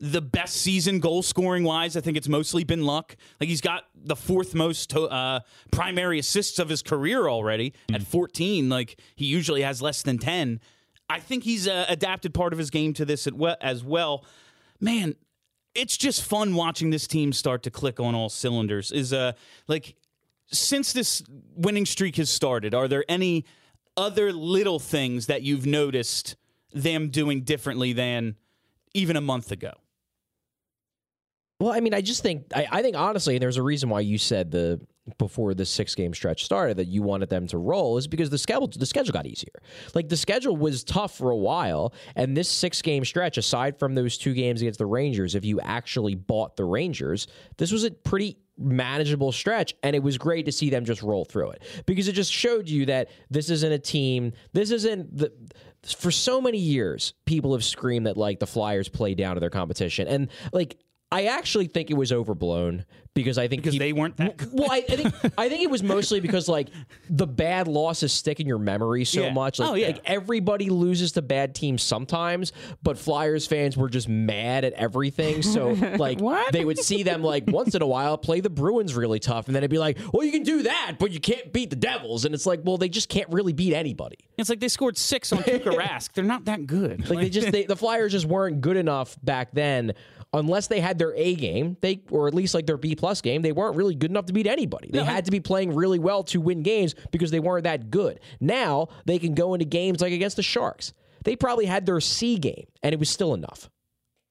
[0.00, 1.96] the best season goal scoring wise.
[1.96, 3.16] I think it's mostly been luck.
[3.40, 8.02] Like he's got the fourth most to, uh, primary assists of his career already at
[8.02, 8.68] 14.
[8.68, 10.60] Like he usually has less than 10.
[11.10, 13.28] I think he's uh, adapted part of his game to this
[13.60, 14.24] as well.
[14.80, 15.14] Man,
[15.74, 18.92] it's just fun watching this team start to click on all cylinders.
[18.92, 19.32] Is uh
[19.66, 19.96] like
[20.50, 21.22] since this
[21.54, 23.44] winning streak has started, are there any
[23.96, 26.36] other little things that you've noticed
[26.72, 28.36] them doing differently than
[28.94, 29.72] even a month ago?
[31.60, 34.00] Well, I mean, I just think I, I think honestly, and there's a reason why
[34.00, 34.80] you said the
[35.16, 38.38] before the six game stretch started that you wanted them to roll is because the
[38.38, 39.54] schedule the schedule got easier.
[39.94, 43.94] Like the schedule was tough for a while, and this six game stretch, aside from
[43.94, 47.90] those two games against the Rangers, if you actually bought the Rangers, this was a
[47.90, 52.08] pretty manageable stretch and it was great to see them just roll through it because
[52.08, 55.32] it just showed you that this isn't a team this isn't the
[55.96, 59.48] for so many years people have screamed that like the flyers play down to their
[59.48, 60.76] competition and like
[61.10, 64.50] I actually think it was overblown because I think Because peop- they weren't that good.
[64.52, 66.68] well, I, I think I think it was mostly because like
[67.08, 69.32] the bad losses stick in your memory so Yeah.
[69.32, 69.58] much.
[69.58, 69.86] Like, Oh, yeah.
[69.88, 75.42] like everybody loses to bad teams sometimes, but Flyers fans were just mad at everything.
[75.42, 76.52] So like What?
[76.52, 79.56] they would see them like once in a while play the Bruins really tough, and
[79.56, 82.26] then it'd be like, well, you can do that, but you can't beat the Devils,
[82.26, 84.18] and it's like, well, they just can't really beat anybody.
[84.36, 86.12] It's like they scored six on Tuukka Rask.
[86.12, 87.08] They're not that good.
[87.08, 89.94] Like they just they, the Flyers just weren't good enough back then.
[90.34, 93.40] Unless they had their A game, they or at least like their B plus game,
[93.40, 94.90] they weren't really good enough to beat anybody.
[94.92, 98.20] They had to be playing really well to win games because they weren't that good.
[98.38, 100.92] Now they can go into games like against the Sharks.
[101.24, 103.70] They probably had their C game, and it was still enough.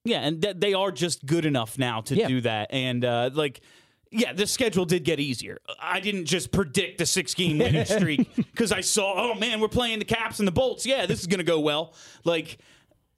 [0.05, 2.27] Yeah, and th- they are just good enough now to Yeah.
[2.27, 2.71] do that.
[2.71, 3.59] And uh, like,
[4.11, 5.59] yeah, the schedule did get easier.
[5.81, 9.67] I didn't just predict a six game winning streak because I saw, oh man, we're
[9.67, 10.85] playing the Caps and the Bolts.
[10.85, 11.93] Yeah, this is gonna go well.
[12.23, 12.59] Like,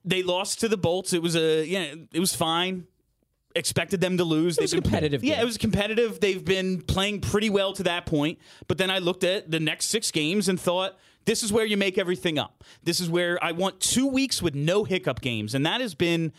[0.04, 1.12] they lost to the Bolts.
[1.12, 2.86] It was a yeah, it was fine.
[3.56, 4.58] Expected them to lose.
[4.58, 6.20] It was They've been- competitive Yeah, it was competitive.
[6.20, 8.38] They've been playing pretty well to that point.
[8.68, 11.76] But then I looked at the next six games and thought, this is where you
[11.76, 12.62] make everything up.
[12.84, 16.32] This is where I want two weeks with no hiccup games, and that has been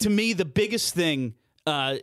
[0.00, 1.34] to me the biggest thing
[1.66, 1.94] uh,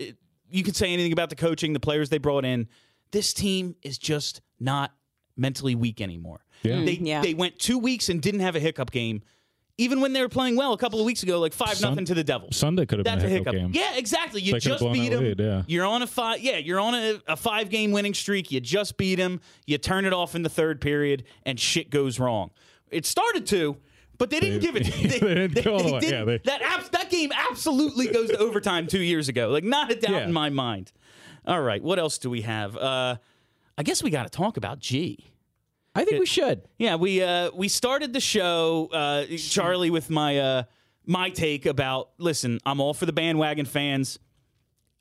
[0.50, 2.68] you can say anything about the coaching the players they brought in
[3.12, 4.92] this team is just not
[5.36, 6.84] mentally weak anymore Yeah.
[6.84, 7.22] they, yeah.
[7.22, 9.22] they went two weeks and didn't have a hiccup game
[9.78, 12.06] even when they were playing well a couple of weeks ago like five Sun- nothing
[12.06, 13.72] to the devils Sunday could have been a a hiccup, game.
[13.74, 14.42] Yeah, exactly.
[14.42, 15.24] You They just beat them.
[15.24, 15.64] lead, yeah.
[15.68, 16.40] You're on a five.
[16.40, 18.52] Yeah, you're on a, a five game winning streak.
[18.52, 19.40] You just beat them.
[19.66, 22.52] You turn it off in the third period, and shit goes wrong.
[22.90, 23.78] It started to,
[24.18, 24.84] but they didn't They- give it.
[25.22, 26.00] they didn't go all the way.
[26.00, 29.50] didn't- Yeah, they- that abs- that game absolutely goes to overtime two years ago.
[29.50, 30.24] Like not a doubt Yeah.
[30.26, 30.92] in my mind.
[31.46, 32.76] All right, what else do we have?
[32.76, 33.18] Uh,
[33.78, 35.32] I guess we got to talk about G.
[35.98, 36.62] I think we should.
[36.78, 40.64] Yeah, we uh, we started the show, uh, Charlie, with my uh,
[41.08, 42.12] my take about.
[42.20, 44.20] Listen, I'm all for the bandwagon fans.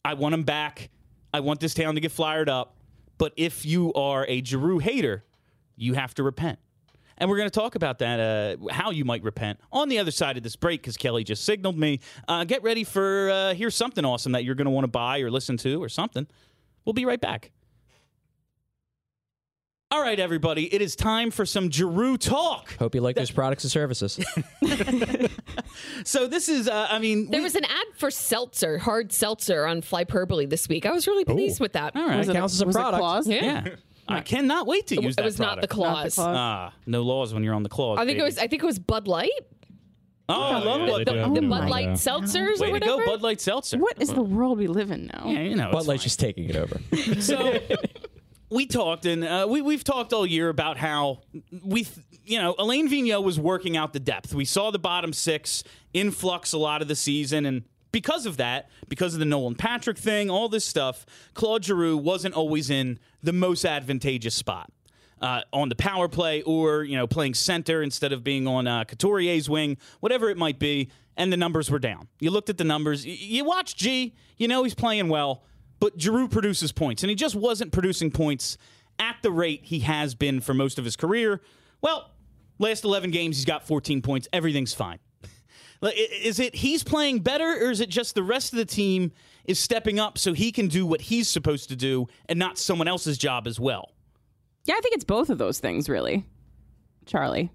[0.06, 0.88] I want them back.
[1.34, 2.78] I want this town to get flyered up.
[3.18, 5.22] But if you are a Giroux hater,
[5.76, 6.58] you have to repent.
[7.18, 10.10] And we're going to talk about that, uh, how you might repent on the other
[10.10, 12.00] side of this break, because Kelly just signaled me.
[12.26, 15.20] Uh, get ready for uh, here's something awesome that you're going to want to buy
[15.20, 16.26] or listen to or something.
[16.86, 17.52] We'll be right back.
[19.96, 22.76] All All right, everybody, it is time for some Giroux talk.
[22.78, 24.20] Hope you like those products and services.
[26.04, 29.66] So this is, uh, I mean, There we- was an ad for seltzer, hard seltzer
[29.66, 30.84] on Flyperbole this week.
[30.86, 31.96] I was really pleased with that.
[31.96, 32.24] all right.
[32.26, 33.00] That counts as a Was it product.
[33.00, 33.26] claws?
[33.28, 33.42] Yeah.
[33.64, 33.76] Yeah,
[34.08, 35.24] I cannot wait to use It that.
[35.24, 35.78] was not the product.
[35.78, 36.14] Not the claws.
[36.14, 36.36] claws.
[36.36, 37.98] Ah, no laws when you're on the claws.
[37.98, 38.36] I think it was.
[38.38, 39.30] I think it was Bud Light.
[40.28, 41.04] Oh, I love yeah, it.
[41.06, 41.98] they The, do the Bud Light that.
[41.98, 43.04] seltzers Way or to go.
[43.04, 43.78] Bud Light Seltzer.
[43.78, 45.24] What is the world we live in now?
[45.26, 46.04] Yeah, you know, Bud it's Light's fine.
[46.04, 46.80] just taking it over.
[47.20, 47.58] So
[48.50, 51.20] we talked, and uh, we we've talked all year about how
[51.64, 54.34] we, th- you know, Alain Vigneault was working out the depth.
[54.34, 58.68] We saw the bottom six influx a lot of the season, and because of that,
[58.88, 63.32] because of the Nolan Patrick thing, all this stuff, Claude Giroux wasn't always in the
[63.32, 64.70] most advantageous spot.
[65.18, 68.84] Uh, on the power play, or you know, playing center instead of being on uh,
[68.84, 72.06] Couturier's wing, whatever it might be, and the numbers were down.
[72.20, 73.06] You looked at the numbers.
[73.06, 75.42] y- You watch G, you know he's playing well,
[75.78, 78.56] but Giroux produces points, and he just wasn't producing points
[78.98, 81.40] at the rate he has been for most of his career.
[81.80, 82.10] Well,
[82.58, 84.28] last 11 games, he's got 14 points.
[84.32, 84.98] Everything's fine.
[85.82, 89.12] Is it he's playing better, or is it just the rest of the team
[89.44, 92.88] is stepping up so he can do what he's supposed to do and not someone
[92.88, 93.92] else's job as well?
[94.64, 96.24] Yeah, I think it's both of those things, really.
[97.04, 97.52] Charlie.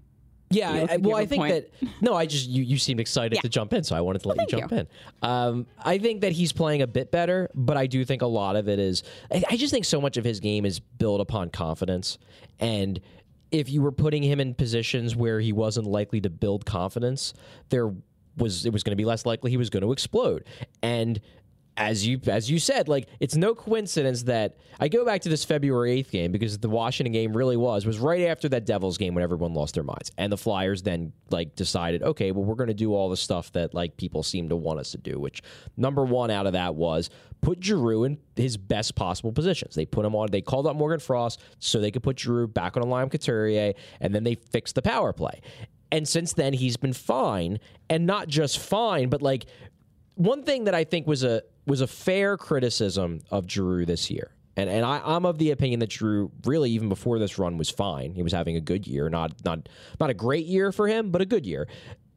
[0.54, 1.52] Yeah, I, I- well, have think point.
[1.80, 3.40] that no, I just you you seemed excited Yeah.
[3.42, 4.78] to jump in, so I wanted to let you jump you.
[4.78, 4.88] in.
[5.22, 8.56] Um, I think that he's playing a bit better, but I do think a lot
[8.56, 9.02] of it is.
[9.32, 12.18] I, I just think so much of his game is built upon confidence,
[12.60, 13.00] and
[13.50, 17.34] if you were putting him in positions where he wasn't likely to build confidence,
[17.68, 17.92] there
[18.36, 20.44] was it was going to be less likely he was going to explode,
[20.82, 21.20] and
[21.76, 25.44] as you as you said, like it's no coincidence that I go back to this
[25.44, 29.14] February eighth game because the Washington game really was was right after that Devils game
[29.14, 32.68] when everyone lost their minds, and the Flyers then like decided, okay, well we're going
[32.68, 35.18] to do all the stuff that like people seem to want us to do.
[35.18, 35.42] Which
[35.76, 37.08] number one out of that was
[37.40, 39.74] put Giroux in his best possible positions.
[39.74, 40.30] They put him on.
[40.30, 43.12] They called up Morgan Frost so they could put Giroux back on a line with
[43.12, 45.40] Couturier, and then they fixed the power play.
[45.90, 49.46] And since then, he's been fine, and not just fine, but like
[50.14, 54.32] one thing that I think was a was a fair criticism of Giroux this year,
[54.56, 57.70] and and I, I'm of the opinion that Drew really even before this run was
[57.70, 58.14] fine.
[58.14, 59.68] He was having a good year, not not
[60.00, 61.68] not a great year for him, but a good year.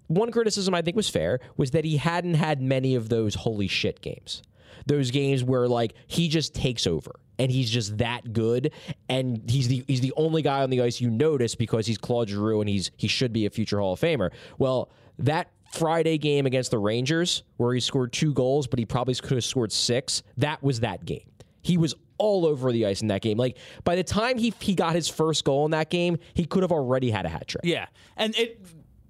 [0.08, 3.68] One criticism I think was fair was that he hadn't had many of those holy
[3.68, 4.44] shit games.
[4.86, 8.72] Those games where like he just takes over and he's just that good
[9.10, 12.30] and he's the he's the only guy on the ice you notice because he's Claude
[12.30, 14.32] Giroux and he's he should be a future Hall of Famer.
[14.60, 19.16] Well, that Friday game against the Rangers where he scored two goals, but he probably
[19.16, 20.24] could have scored six.
[20.38, 21.30] That was that game.
[21.62, 23.38] He was all over the ice in that game.
[23.38, 26.64] Like by the time he he got his first goal in that game, he could
[26.64, 27.64] have already had a hat trick.
[27.66, 28.62] Yeah, and it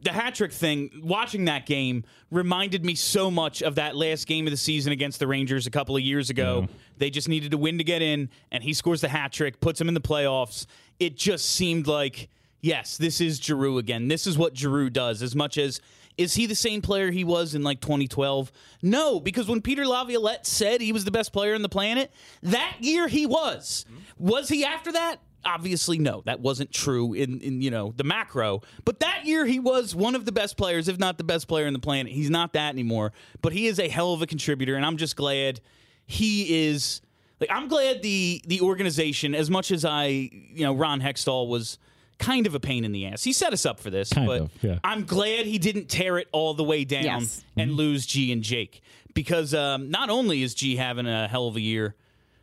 [0.02, 0.89] the hat trick thing.
[1.04, 5.20] Watching that game reminded me so much of that last game of the season against
[5.20, 6.62] the Rangers a couple of years ago.
[6.63, 6.74] Mm-hmm.
[6.98, 9.80] They just needed to win to get in, and he scores the hat trick, puts
[9.80, 10.65] them in the playoffs.
[11.00, 12.30] It just seemed like
[12.62, 14.08] yes, this is Giroux again.
[14.08, 15.22] This is what Giroux does.
[15.22, 15.82] As much as
[16.17, 18.51] is he the same player he was in like 2012?
[18.82, 22.12] No, because when Peter Laviolette said he was the best player on the planet,
[22.43, 23.86] that year he was.
[24.17, 25.19] Was he after that?
[25.43, 26.23] Obviously, no.
[26.25, 28.62] That wasn't true in, in you know the macro.
[28.84, 31.67] But that year he was one of the best players, if not the best player
[31.67, 32.12] on the planet.
[32.12, 35.15] He's not that anymore, but he is a hell of a contributor, and I'm just
[35.15, 35.62] glad
[36.06, 37.01] he is.
[37.39, 41.78] Like I'm glad the the organization, as much as I, you know, Ron Hextall was
[42.17, 43.23] kind of a pain in the ass.
[43.23, 44.80] He set us up for this, Kind but of, yeah.
[44.84, 47.43] I'm glad he didn't tear it all the way down Yes.
[47.58, 48.82] and lose G and Jake
[49.13, 51.95] because um, not only is G having a hell of a year,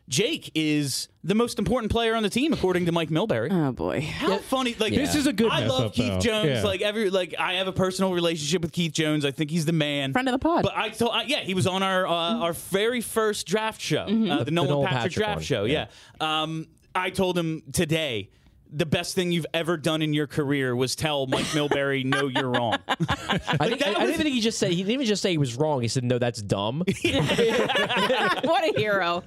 [0.09, 3.49] Jake is the most important player on the team according to Mike Milbury.
[3.51, 4.01] Oh boy.
[4.03, 4.75] How funny!
[4.79, 6.19] Like This is a good I mess love up, Keith though.
[6.19, 6.49] Jones.
[6.51, 6.63] Yeah.
[6.65, 9.25] Like every like I have a personal relationship with Keith Jones.
[9.25, 10.65] I think he's the man, Friend of the pod.
[10.65, 14.01] But I told I, yeah, he was on our uh, our very first draft show,
[14.03, 14.07] uh,
[14.45, 15.65] the, Nolan Nolan Patrick, Patrick draft one, show.
[15.65, 15.87] Yeah.
[16.21, 18.29] Um, I told him today.
[18.75, 22.49] The best thing you've ever done in your career was tell Mike Milbury, "No, you're
[22.49, 25.21] wrong." I, think, that I, I didn't think he just said he didn't even just
[25.23, 25.83] say he was wrong.
[25.83, 26.79] He said no, that's dumb.
[26.87, 29.23] what a hero.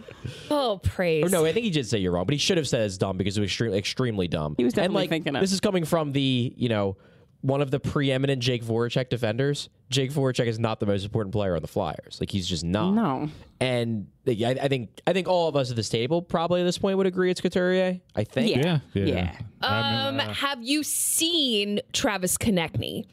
[0.49, 1.25] Oh, praise.
[1.25, 2.97] Or no, I think he did say you're wrong, but he should have said it's
[2.97, 4.55] dumb because it was extremely, extremely dumb.
[4.57, 5.41] He was and definitely like, thinking it.
[5.41, 6.97] This is coming from the, you know,
[7.41, 9.69] one of the preeminent Jake Voracek defenders.
[9.89, 12.17] Jake Voracek is not the most important player on the Flyers.
[12.19, 12.91] Like he's just not.
[12.91, 13.29] No.
[13.59, 16.77] And I, I think I think all of us at this table probably at this
[16.77, 17.99] point would agree it's Couturier.
[18.15, 18.55] I think.
[18.55, 18.79] Yeah.
[18.93, 19.05] Yeah, yeah.
[19.05, 19.37] Yeah.
[19.61, 23.05] I Um, mean, uh, have you seen Travis Konecny?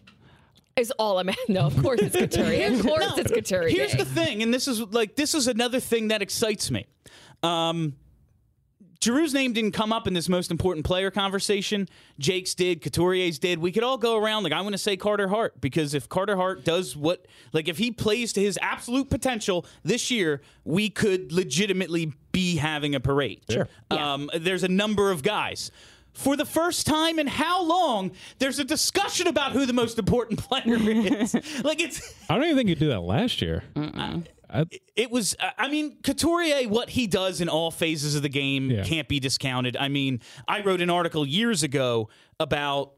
[0.74, 1.28] Is all I'm.
[1.48, 2.72] No, of course it's Couturier.
[2.72, 3.68] Of course it's Couturier.
[3.68, 6.86] Here's the thing, and this is like this is another thing that excites me.
[7.42, 7.94] Um,
[9.02, 11.88] Giroux's name didn't come up in this most important player conversation.
[12.20, 13.58] Jake's did, Couturier's did.
[13.58, 16.36] We could all go around like I want to say Carter Hart because if Carter
[16.36, 21.32] Hart does what, like if he plays to his absolute potential this year, we could
[21.32, 23.40] legitimately be having a parade.
[23.50, 23.68] Sure.
[23.90, 25.72] Um, there's a number of guys.
[26.12, 30.38] for the first time in how long there's a discussion about who the most important
[30.48, 31.34] player is.
[31.64, 33.64] like it's I don't even think you do that last year.
[34.52, 34.64] I,
[34.96, 38.70] it was uh, i mean couturier what he does in all phases of the game
[38.70, 38.82] Yeah.
[38.84, 42.92] can't be discounted i mean i wrote an article years ago about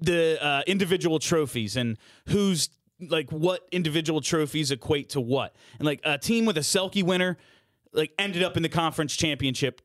[0.00, 1.96] the uh, individual trophies and
[2.28, 2.68] who's
[3.00, 7.36] like what individual trophies equate to what and like a team with a Selke winner
[7.92, 9.80] like ended up in the conference championship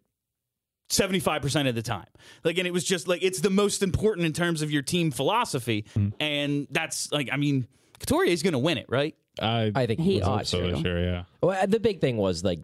[0.89, 2.07] 75% of the time.
[2.43, 5.11] Like and it was just like it's the most important in terms of your team
[5.11, 5.85] philosophy
[6.19, 7.67] and that's like I mean
[7.99, 9.15] Couturier is going to win it, right?
[9.41, 10.81] I, I think He ought so so.
[10.81, 11.23] this yeah.
[11.41, 12.59] Well, the big thing was like,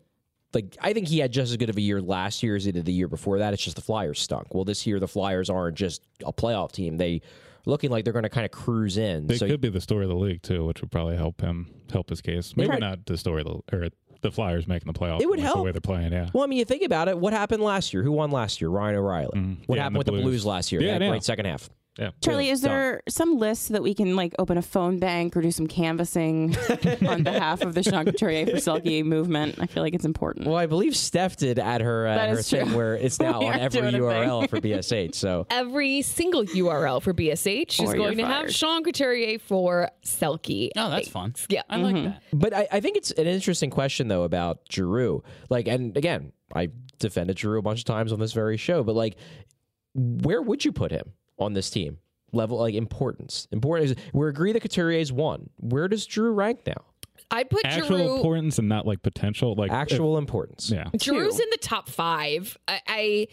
[0.54, 2.72] like I think he had just as good of a year last year as he
[2.72, 3.54] did the year before that.
[3.54, 4.54] It's just the Flyers stunk.
[4.56, 7.22] Well, this year the Flyers aren't just a playoff team; they
[7.66, 9.28] looking like they're going to kind of cruise in.
[9.28, 11.70] They so could be the story of the league too, which would probably help him
[11.92, 12.56] help his case.
[12.56, 12.80] Maybe Right.
[12.80, 13.90] not the story of the or
[14.22, 15.22] the Flyers making the playoffs.
[15.22, 15.58] It would help.
[15.58, 16.12] the way they're playing.
[16.12, 17.20] Yeah, Well, I mean, you think about it.
[17.20, 18.02] What happened last year?
[18.02, 18.70] Who won last year?
[18.70, 19.26] Ryan O'Reilly.
[19.28, 19.74] What Mm-hmm.
[19.74, 20.24] Yeah, happened and with the the Blues.
[20.24, 20.82] Blues last year?
[20.82, 21.14] Yeah, they had I a know.
[21.14, 21.70] great second half.
[21.98, 22.12] Yeah.
[22.22, 22.70] Charlie, is done.
[22.72, 26.56] there some list that we can like open a phone bank or do some canvassing
[27.08, 29.56] on behalf of the Sean Couturier for Selke movement?
[29.60, 30.48] I feel like it's important.
[30.48, 32.78] Well, I believe Steph did at her uh, That her is thing true.
[32.78, 35.16] where it's now We on are every doing a URL for BSH.
[35.16, 38.54] So Every single URL for BSH is Or going to have fired.
[38.54, 40.70] Sean Couturier for Selke.
[40.76, 41.34] Oh, that's fun.
[41.50, 41.64] Yeah.
[41.70, 42.22] I like that.
[42.32, 45.24] But I, I think it's an interesting question though about Giroux.
[45.50, 48.84] Like, and again, I defended Giroux a bunch of times on this very show.
[48.84, 49.16] But like,
[49.94, 52.00] where would you put him on this team?
[52.34, 53.48] Level like importance.
[53.52, 55.50] Important is we agree that Couturier's one.
[55.58, 56.84] Where does Drew rank now?
[57.32, 58.16] I'd put Actual Giroux.
[58.16, 59.56] importance and not like potential.
[59.56, 60.70] Like Actual importance.
[60.70, 60.90] yeah.
[60.98, 62.58] Drew's in the top five.
[62.68, 63.28] I, I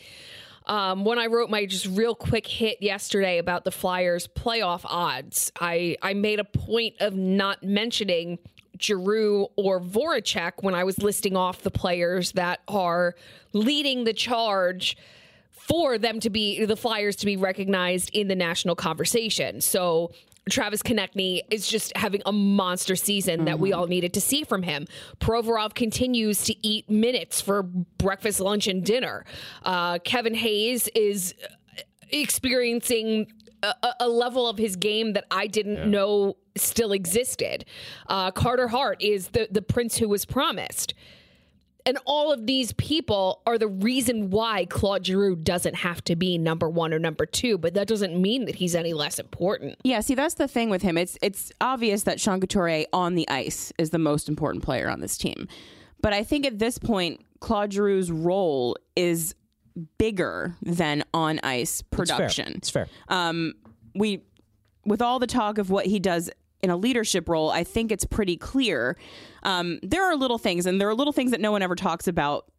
[0.67, 5.53] um, when I wrote my just real quick hit yesterday about the Flyers playoff odds,
[5.61, 8.39] I I made a point of not mentioning
[8.81, 13.15] Giroux or Voracek when I was listing off the players that are
[13.53, 14.97] leading the charge
[15.69, 19.61] for them to be the Flyers to be recognized in the national conversation.
[19.61, 20.13] So
[20.51, 24.63] Travis Konecny is just having a monster season that we all needed to see from
[24.63, 24.87] him.
[25.21, 29.25] Provorov continues to eat minutes for breakfast, lunch, and dinner.
[29.63, 31.35] Uh, Kevin Hayes is
[32.11, 33.27] experiencing
[33.63, 37.65] a, a- level of his game that I didn't know still existed.
[38.07, 40.93] Uh, Carter Hart is the the prince who was promised.
[41.87, 46.39] And all of these people are the reason why Claude Giroux doesn't have to be
[46.39, 49.77] number one or number two, but that doesn't mean that he's any less important.
[49.85, 50.97] Yeah, see, that's the thing with him.
[50.97, 55.01] It's it's obvious that Sean Couturier on the ice is the most important player on
[55.01, 55.47] this team.
[56.01, 59.35] But I think at this point, Claude Giroux's role is
[59.99, 62.55] bigger than on ice production.
[62.57, 62.89] It's fair.
[63.09, 63.55] Um,
[63.95, 64.23] we
[64.87, 66.31] with all the talk of what he does
[66.65, 68.97] in a leadership role, I think it's pretty clear.
[69.43, 72.09] Um, there are little things, and there are little things that no one ever talks
[72.09, 72.51] about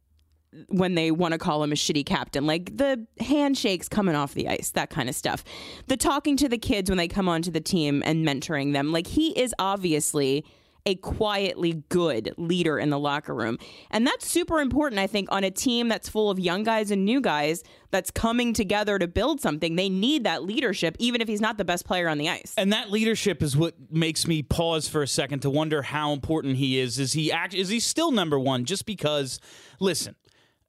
[0.69, 4.47] when they want to call him a shitty captain, like the handshakes coming off the
[4.47, 5.43] ice, that kind of stuff.
[5.87, 8.91] The talking to the kids when they come onto the team and mentoring them.
[8.91, 10.45] Like he is obviously
[10.85, 13.57] a quietly good leader in the locker room.
[13.89, 17.03] And that's super important, I think, on a team that's full of young guys and
[17.05, 19.75] new guys that's coming together to build something.
[19.75, 22.53] They need that leadership, even if he's not the best player on the ice.
[22.57, 26.57] And that leadership is what makes me pause for a second to wonder how important
[26.57, 26.99] he is.
[26.99, 27.53] Is he act?
[27.53, 28.65] Is he still number one?
[28.65, 29.39] Just because,
[29.79, 30.15] listen,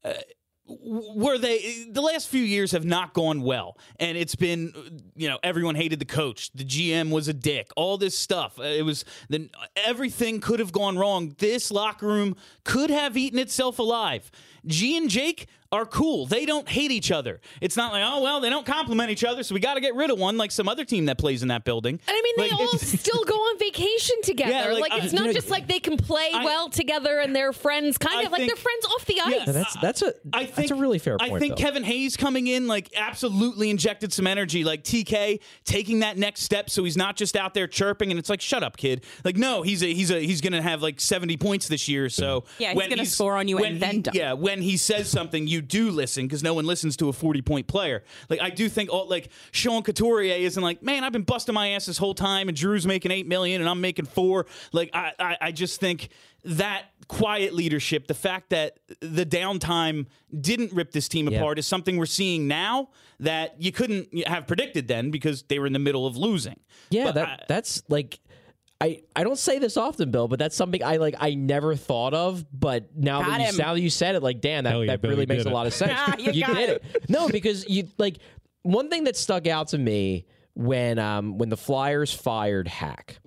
[0.03, 0.15] uh,
[0.69, 3.79] were they the last few years have not gone well.
[4.01, 4.73] And it's been
[5.15, 8.59] you know everyone hated the coach the gm was a dick all this stuff.
[8.59, 11.35] Uh, it was then everything could have gone wrong.
[11.39, 14.31] This locker room could have eaten itself alive.
[14.67, 18.41] G and jake are cool they don't hate each other it's not like oh well
[18.41, 20.69] they don't compliment each other so we got to get rid of one like some
[20.69, 23.35] other team that plays in that building And I mean, they Like, all still go
[23.35, 24.51] on vacation together.
[24.53, 26.69] Yeah, like, like, it's uh, not you know, just like they can play I- well
[26.69, 29.35] together and they're friends, kind I of like they're friends off the ice.
[29.47, 31.33] Yeah, That's that's a I think that's a really fair point.
[31.33, 31.63] I think though.
[31.63, 34.65] Kevin Hayes coming in like absolutely injected some energy.
[34.65, 38.11] Like TK taking that next step, so he's not just out there chirping.
[38.11, 39.05] And it's like, shut up, kid.
[39.25, 42.09] Like, no, he's a he's a he's gonna have like seventy points this year.
[42.09, 44.17] So Yeah, he's gonna score on you when and then he- dunk.
[44.17, 47.43] yeah, when he says something, you do listen because no one listens to a forty
[47.43, 48.05] point player.
[48.29, 51.69] Like I do think all like Sean Couturier isn't like, man, I've been busting my
[51.71, 54.47] ass this whole time, and Drew's making eight million, and I'm making four.
[54.73, 56.09] Like I I, I just think
[56.45, 60.07] that quiet leadership, the fact that the downtime
[60.41, 61.39] didn't rip this team Yeah.
[61.39, 62.89] apart, is something we're seeing now
[63.21, 66.61] that you couldn't have predicted then because they were in the middle of losing.
[66.91, 68.21] Yeah, But that I- that's like
[68.81, 72.13] I I don't say this often, Bill, but that's something I like I never thought
[72.13, 72.45] of.
[72.53, 73.57] But now Got that you, him.
[73.57, 75.53] now that you said it, like Dan, that, yeah, that Bill, really makes a it.
[75.53, 75.99] lot of sense.
[76.19, 76.85] You got did it.
[76.95, 77.09] it.
[77.11, 78.19] No, because you like
[78.63, 83.19] one thing that stuck out to me when um when the Flyers fired Hack.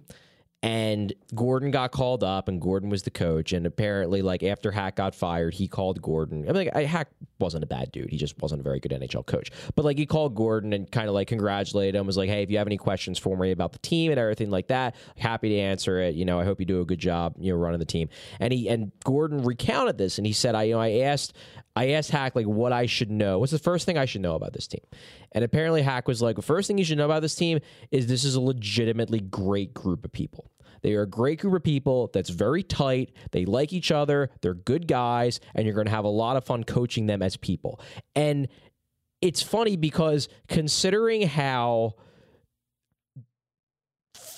[0.61, 3.53] And Gordon got called up, and Gordon was the coach.
[3.53, 6.43] And apparently, like after Hack got fired, he called Gordon.
[6.43, 8.91] I mean, like, I, Hack wasn't a bad dude; he just wasn't a very good
[8.91, 9.51] NHL coach.
[9.75, 12.05] But like, he called Gordon and kind of like congratulated him.
[12.05, 14.49] Was like, "Hey, if you have any questions for me about the team and everything
[14.49, 16.15] like that, happy to answer it.
[16.15, 18.09] You know, I hope you do a good job, you know, running the team."
[18.41, 21.33] And he and Gordon recounted this, and he said, "I, you know, I asked."
[21.79, 23.39] I asked Hack like what I should know.
[23.39, 24.81] What's the first thing I should know about this team?
[25.31, 27.59] And apparently Hack was like, the first thing you should know about this team
[27.89, 30.51] is this is a legitimately great group of people.
[30.81, 33.13] They are a great group of people that's very tight.
[33.31, 34.29] They like each other.
[34.41, 37.37] They're good guys, and you're going to have a lot of fun coaching them as
[37.37, 37.79] people.
[38.13, 38.49] And
[39.21, 41.93] it's funny because considering how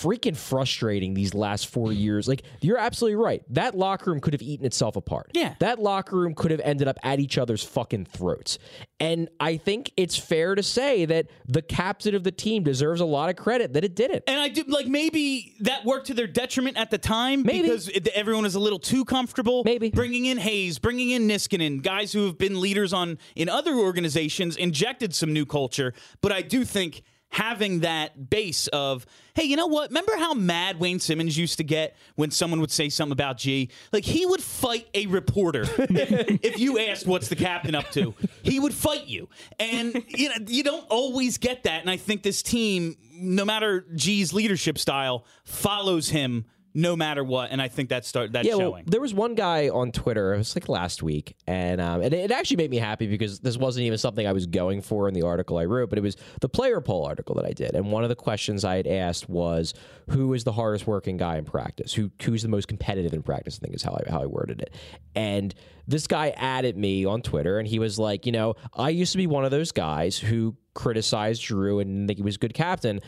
[0.01, 2.27] freaking frustrating these last four years.
[2.27, 3.43] Like, you're absolutely right.
[3.49, 5.31] That locker room could have eaten itself apart.
[5.33, 5.55] Yeah.
[5.59, 8.57] That locker room could have ended up at each other's fucking throats.
[8.99, 13.05] And I think it's fair to say that the captain of the team deserves a
[13.05, 14.23] lot of credit that it didn't.
[14.27, 17.63] And I do like maybe that worked to their detriment at the time Maybe.
[17.63, 19.63] because everyone was a little too comfortable.
[19.65, 19.89] Maybe.
[19.89, 24.55] bringing in Hayes, bringing in Niskanen, guys who have been leaders on in other organizations,
[24.55, 25.93] injected some new culture.
[26.21, 27.01] But I do think
[27.32, 29.89] having that base of hey, you know what?
[29.89, 33.69] Remember how mad Wayne Simmonds used to get when someone would say something about G?
[33.93, 38.13] Like he would fight a reporter if you asked what's the captain up to.
[38.43, 39.29] He would fight you,
[39.59, 41.82] and you know you don't always get that.
[41.82, 47.51] And I think this team, no matter G's leadership style, follows him no matter what.
[47.51, 48.86] And I think that start that's yeah, well, showing.
[48.86, 50.34] there was one guy on Twitter.
[50.34, 53.57] It was like last week, and um, and it actually made me happy because this
[53.57, 56.17] wasn't even something I was going for in the article I wrote, but it was
[56.39, 57.72] the player poll article that I did.
[57.76, 59.74] And one of the questions I had asked was,
[60.09, 61.93] "Who is the hardest working guy in practice?
[61.93, 64.61] Who who's the most competitive in practice?" I think is how I how I worded
[64.61, 64.74] it.
[65.15, 65.53] And
[65.88, 69.17] this guy added me on Twitter, and he was like, "You know, I used to
[69.17, 72.99] be one of those guys who." Criticized Drew and think he was a good captain.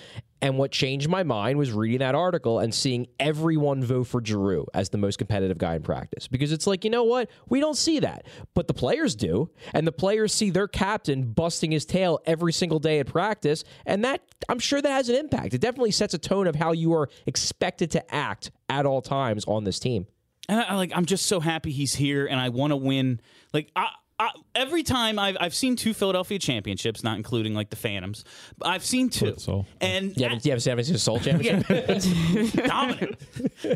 [0.42, 4.66] And what changed my mind was reading that article and seeing everyone vote for Drew
[4.74, 6.28] as the most competitive guy in practice.
[6.28, 7.30] Because it's like, you know what?
[7.48, 8.26] We don't see that.
[8.54, 9.50] But the players do.
[9.74, 13.64] And the players see their captain busting his tail every single day at practice.
[13.86, 15.54] And that, I'm sure that has an impact.
[15.54, 19.46] It definitely sets a tone of how you are expected to act at all times
[19.46, 20.08] on this team.
[20.50, 23.22] And I, like I'm just so happy he's here, and I want to win.
[23.54, 23.88] Like I,
[24.20, 28.24] I, every time I've I've seen two Philadelphia championships, not including like the Phantoms.
[28.58, 29.66] but I've seen two, soul.
[29.82, 32.54] and You haven't, you haven't, haven't seen a Soul Championship?
[32.68, 33.16] dominant.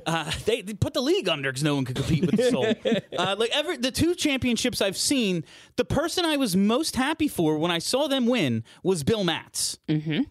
[0.06, 2.74] Uh, they, they put the league under because no one could compete with the Soul.
[3.18, 5.44] Uh, like every the two championships I've seen,
[5.76, 9.78] the person I was most happy for when I saw them win was Bill Matz.
[9.88, 10.22] Mm-hmm.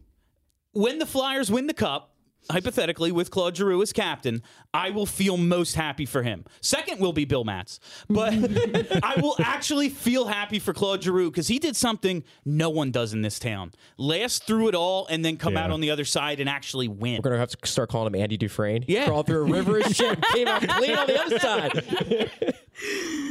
[0.72, 2.12] When the Flyers win the cup.
[2.50, 4.42] Hypothetically, with Claude Giroux as captain,
[4.72, 6.44] I will feel most happy for him.
[6.60, 8.32] Second will be Bill Matz, but
[9.02, 13.12] I will actually feel happy for Claude Giroux because he did something no one does
[13.12, 13.72] in this town.
[13.98, 15.64] Last through it all, and then come Yeah.
[15.64, 17.16] out on the other side and actually win.
[17.16, 18.84] We're going to have to start calling him Andy Dufresne.
[18.86, 19.06] Yeah.
[19.06, 22.30] Crawl through a river of shit, came out clean on the other side.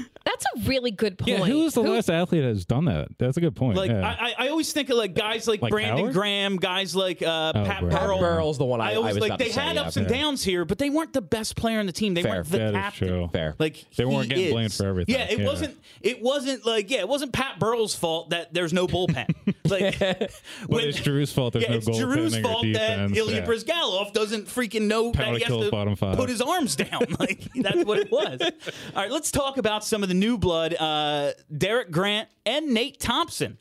[0.26, 1.30] That's a really good point.
[1.30, 3.10] Yeah, who is the last athlete that has done that?
[3.20, 3.78] That's a good point.
[3.78, 4.02] Like yeah.
[4.20, 6.14] I, I I always think of like guys like, Like Brandon Howard?
[6.14, 7.90] Graham, guys like uh, Pat Burrell.
[7.92, 8.18] Burrell.
[8.18, 9.30] Pat Burrell's the one I- I always was like.
[9.30, 9.82] about to They say, had yeah.
[9.84, 10.18] ups and Yeah.
[10.18, 12.16] downs here, but they weren't the best player on the team.
[12.16, 12.34] They Fair.
[12.38, 13.08] weren't the That is captain.
[13.08, 13.30] true.
[13.32, 13.56] Fair.
[13.60, 14.52] Like They weren't getting is.
[14.52, 15.16] blamed for everything.
[15.16, 15.46] Yeah, it Yeah.
[15.46, 15.78] wasn't.
[16.02, 19.28] It wasn't like yeah, it wasn't Pat Burrell's fault that there's no bullpen.
[19.70, 20.32] like but
[20.68, 21.54] when- it's Drew's fault.
[21.54, 23.46] There's yeah, no it's goaltending Drew's fault that Ilya yeah.
[23.46, 27.04] Bryzgalov doesn't freaking know that he has to put his arms down.
[27.20, 28.42] Like that's what it was.
[28.96, 30.74] All right, let's talk about some of the new blood.
[30.80, 33.58] Uh, Derek Grant and Nate Thompson.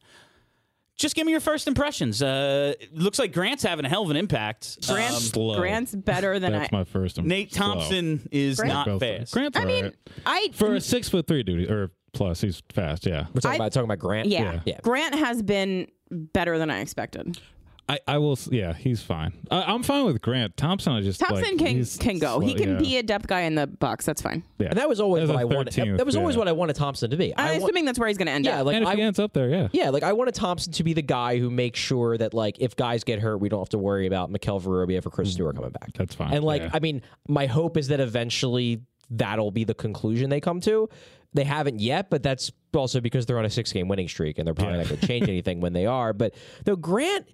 [0.96, 2.22] Just give me your first impressions.
[2.22, 4.86] Uh, looks like Grant's having a hell of an impact.
[4.86, 5.56] Grant's, Um, slow.
[5.58, 6.76] Grant's better than That's I.
[6.76, 7.18] my first.
[7.18, 7.66] im- Nate slow.
[7.74, 8.72] Thompson is Grant?
[8.72, 9.32] not Both- fast.
[9.32, 9.96] Grant's I mean, alright.
[10.24, 13.06] I for a six foot three dude or plus, he's fast.
[13.06, 14.28] Yeah, We're talking I- about talking about Grant.
[14.28, 14.42] yeah.
[14.44, 14.60] Yeah.
[14.66, 14.80] Yeah.
[14.82, 17.38] Grant has been better than I expected.
[17.86, 18.38] I, I will.
[18.50, 19.32] Yeah, he's fine.
[19.50, 20.94] I, I'm fine with Grant Thompson.
[20.94, 22.40] I just Thompson like, can can go.
[22.40, 22.78] he can yeah.
[22.78, 24.06] be a depth guy in the box.
[24.06, 24.42] That's fine.
[24.58, 24.68] Yeah.
[24.68, 25.74] And that was always As what a I wanted.
[25.74, 26.38] 13th, That was always yeah.
[26.38, 27.36] what I wanted Thompson to be.
[27.36, 28.66] I'm I wa- assuming that's where he's going to end yeah, up.
[28.66, 29.68] like and if I, he ends up there, yeah.
[29.72, 32.74] yeah, like I wanted Thompson to be the guy who makes sure that like if
[32.74, 35.32] guys get hurt, we don't have to worry about Mikhail Vorobyev for Chris mm.
[35.32, 35.90] Stewart coming back.
[35.94, 36.32] That's fine.
[36.32, 36.70] And like, yeah.
[36.72, 38.80] I mean, my hope is that eventually
[39.10, 40.88] that'll be the conclusion they come to.
[41.34, 44.46] They haven't yet, but that's also because they're on a six game winning streak and
[44.46, 46.14] they're probably not going to change anything when they are.
[46.14, 47.26] But though Grant.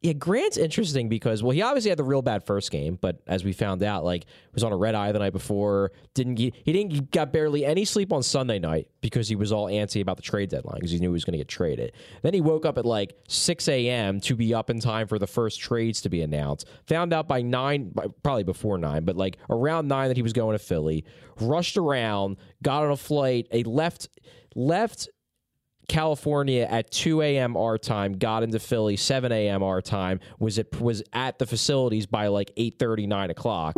[0.00, 3.42] Yeah, Grant's interesting because well, he obviously had the real bad first game, but as
[3.42, 5.90] we found out, like was on a red eye the night before.
[6.14, 9.50] Didn't get, he didn't he got barely any sleep on Sunday night because he was
[9.50, 11.94] all antsy about the trade deadline because he knew he was going to get traded.
[12.22, 14.20] Then he woke up at like six a.m.
[14.20, 16.68] to be up in time for the first trades to be announced.
[16.86, 17.92] Found out by nine,
[18.22, 21.04] probably before nine, but like around nine that he was going to Philly.
[21.40, 24.08] Rushed around, got on a flight, a left
[24.54, 25.08] left
[25.88, 27.56] California at 2 a.m.
[27.56, 29.62] our time, got into Philly 7 a.m.
[29.62, 33.74] our time, was at was at the facilities by like 8:30, 9 o'clock,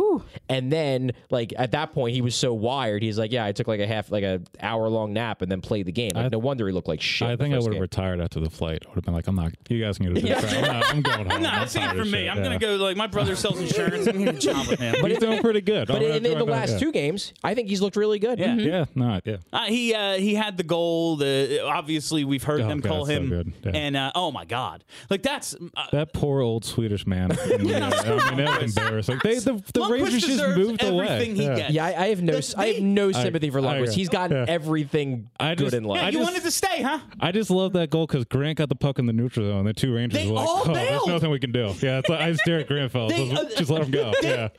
[0.49, 3.67] and then like at that point he was so wired, he's like, yeah, I took
[3.67, 6.11] like a half like a hour long nap and then played the game.
[6.13, 7.27] Like, I- no wonder he looked like shit.
[7.27, 8.83] I think I would have retired after the flight.
[8.85, 9.53] I would have been like, I'm not.
[9.69, 11.41] You guys can go to the I'm, not, I'm going home.
[11.43, 12.11] No, I'm same tired for me.
[12.11, 12.29] shit.
[12.29, 12.43] I'm Yeah.
[12.43, 14.05] gonna go like my brother sells insurance.
[14.07, 14.95] I'm gonna job with him.
[15.05, 15.87] He's doing pretty good.
[15.87, 16.79] But in, in the last yeah.
[16.79, 18.37] two games, I think he's looked really good.
[18.37, 18.55] Yeah.
[18.55, 19.37] Yeah, no, yeah.
[19.53, 21.15] Uh, he uh, he had the goal.
[21.15, 23.53] The obviously we've heard Oh, them God, call so him, good.
[23.63, 23.71] Yeah.
[23.73, 27.31] and uh, oh my god, like that's uh, That poor old Swedish man.
[27.31, 29.19] I mean, that was embarrassing.
[29.23, 31.07] They, the the Lundqvist Rangers just deserves moved away.
[31.07, 31.55] everything he yeah.
[31.55, 31.73] gets.
[31.73, 33.81] Yeah, I, I have no, The- I have no sympathy for I Lundqvist.
[33.83, 33.93] agree.
[33.93, 34.45] He's gotten Yeah.
[34.47, 35.97] everything I good just- in life.
[36.01, 36.99] yeah, I you just- wanted to stay, huh?
[37.19, 39.59] I just love that goal because Grant got the puck in the neutral zone.
[39.59, 41.99] And the two Rangers They were like, all "Oh, there's nothing we can do." Yeah,
[41.99, 43.11] it's like, I stare at Grant Fells.
[43.11, 44.13] They, uh, just let him go.
[44.21, 44.49] Yeah,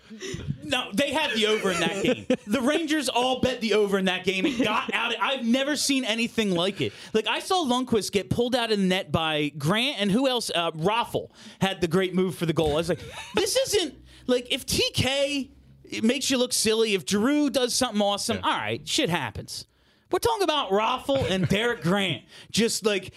[0.65, 2.27] No, they had the over in that game.
[2.47, 5.15] The Rangers all bet the over in that game and got out.
[5.21, 6.93] I've never seen anything like it.
[7.13, 10.51] Like I saw Lundqvist get pulled out of the net by Grant and who else?
[10.55, 11.31] Uh, Raffl
[11.63, 12.73] had the great move for the goal.
[12.73, 13.01] I was like,
[13.35, 13.95] this isn't
[14.27, 15.49] like if TK
[15.85, 16.93] it makes you look silly.
[16.93, 19.67] If Drew does something awesome, all right, shit happens.
[20.11, 23.15] We're talking about Raffl and Derek Grant, just like.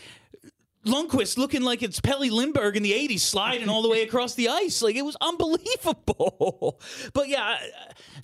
[0.86, 4.50] Lundqvist looking like it's Pelle Lindbergh in the 80s sliding all the way across the
[4.50, 4.82] ice.
[4.82, 6.80] Like it was unbelievable.
[7.14, 7.58] But yeah,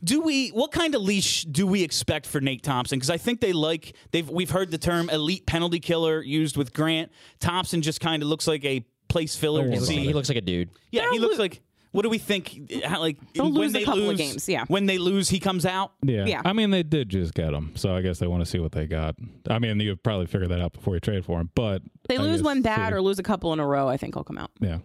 [0.04, 2.98] do we what kind of leash do we expect for Nate Thompson?
[2.98, 6.74] Because I think they like they've we've heard the term elite penalty killer used with
[6.74, 7.12] Grant.
[7.40, 9.64] Thompson just kind of looks like a place filler.
[9.66, 10.00] He looks see.
[10.00, 10.70] he looks like a dude.
[10.92, 12.72] yeah, he looks like what do we think?
[12.84, 14.66] How, like They'll when lose a they couple of lose, games, yeah.
[14.68, 15.92] When they lose, he comes out.
[16.04, 16.42] yeah, Yeah.
[16.46, 18.72] I mean, they did just get him, so I guess they want to see what
[18.72, 19.16] they got.
[19.50, 21.50] I mean, you probably figure that out before you trade for him.
[21.56, 22.96] But They I lose guess one bad see.
[22.96, 23.88] or lose a couple in a row.
[23.88, 24.52] I think he'll come out.
[24.60, 24.80] yeah.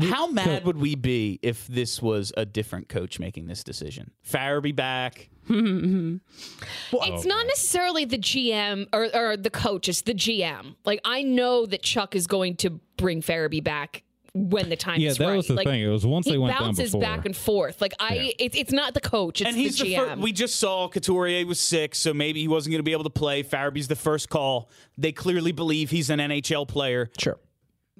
[0.00, 4.12] How mad would we be if this was a different coach making this decision?
[4.28, 5.28] Farabee back.
[5.48, 6.16] Mm-hmm.
[6.92, 10.74] It's not necessarily the GM or, or the coach, it's the GM.
[10.84, 14.02] Like, I know that Chuck is going to bring Farabee back
[14.34, 15.36] when the time Yeah, is that right.
[15.36, 15.80] was the like, thing.
[15.82, 17.00] It was once he they went down bounces before.
[17.00, 17.80] back and forth.
[17.80, 18.30] Like, I, Yeah.
[18.38, 20.06] it's it's not the coach, it's and he's the the, GM.
[20.08, 20.20] first.
[20.20, 23.10] We just saw Couturier was sick, so maybe he wasn't going to be able to
[23.10, 23.42] play.
[23.42, 24.68] Farabee's the first call.
[24.96, 27.10] They clearly believe he's an NHL player.
[27.18, 27.38] Sure.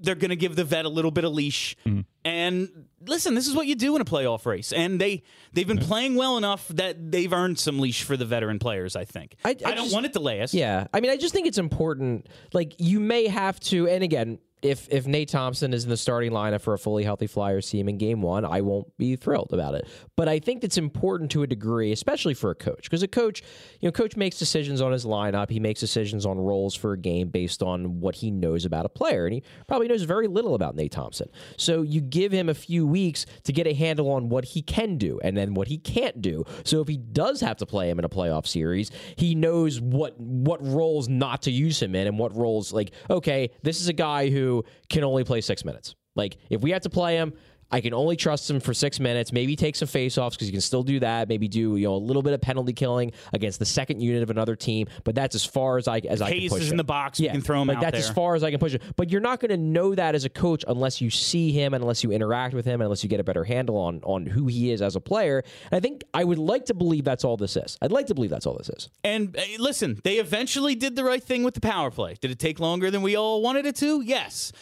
[0.00, 1.74] They're going to give the vet a little bit of leash.
[1.84, 2.02] Mm-hmm.
[2.24, 2.68] And
[3.04, 4.72] listen, this is what you do in a playoff race.
[4.72, 5.24] And they
[5.54, 8.94] they've been playing well enough that they've earned some leash for the veteran players.
[8.94, 9.34] I think.
[9.44, 10.54] I- I don't just- want it to last.
[10.54, 12.28] Yeah, I mean, I just think it's important.
[12.52, 16.32] Like, you may have to, and again, if if Nate Thompson is in the starting
[16.32, 19.74] lineup for a fully healthy Flyers team in Game One, I won't be thrilled about
[19.74, 19.86] it.
[20.16, 23.42] But I think it's important to a degree, especially for a coach, because a coach,
[23.80, 25.50] you know, coach makes decisions on his lineup.
[25.50, 28.88] He makes decisions on roles for a game based on what he knows about a
[28.88, 31.28] player, and he probably knows very little about Nate Thompson.
[31.56, 34.98] So you give him a few weeks to get a handle on what he can
[34.98, 36.44] do and then what he can't do.
[36.64, 40.18] So if he does have to play him in a playoff series, he knows what
[40.18, 43.92] what roles not to use him in and what roles like okay, this is a
[43.92, 44.47] guy who
[44.88, 45.94] can only play 6 minutes.
[46.16, 47.32] Like if we have to play him,
[47.70, 49.32] I can only trust him for six minutes.
[49.32, 51.28] Maybe take some faceoffs because you can still do that.
[51.28, 54.30] Maybe do you know a little bit of penalty killing against the second unit of
[54.30, 54.88] another team.
[55.04, 56.70] But that's as far as I as I can push is it.
[56.72, 57.20] in the box.
[57.20, 58.00] We can throw him like that's there.
[58.00, 58.82] as far as I can push it.
[58.96, 61.82] But you're not going to know that as a coach unless you see him, and
[61.82, 64.46] unless you interact with him, and unless you get a better handle on on who
[64.46, 65.42] he is as a player.
[65.70, 67.76] And I think I would like to believe that's all this is.
[67.82, 68.88] I'd like to believe that's all this is.
[69.04, 72.16] And uh, listen, they eventually did the right thing with the power play.
[72.20, 74.00] Did it take longer than we all wanted it to?
[74.00, 74.52] Yes.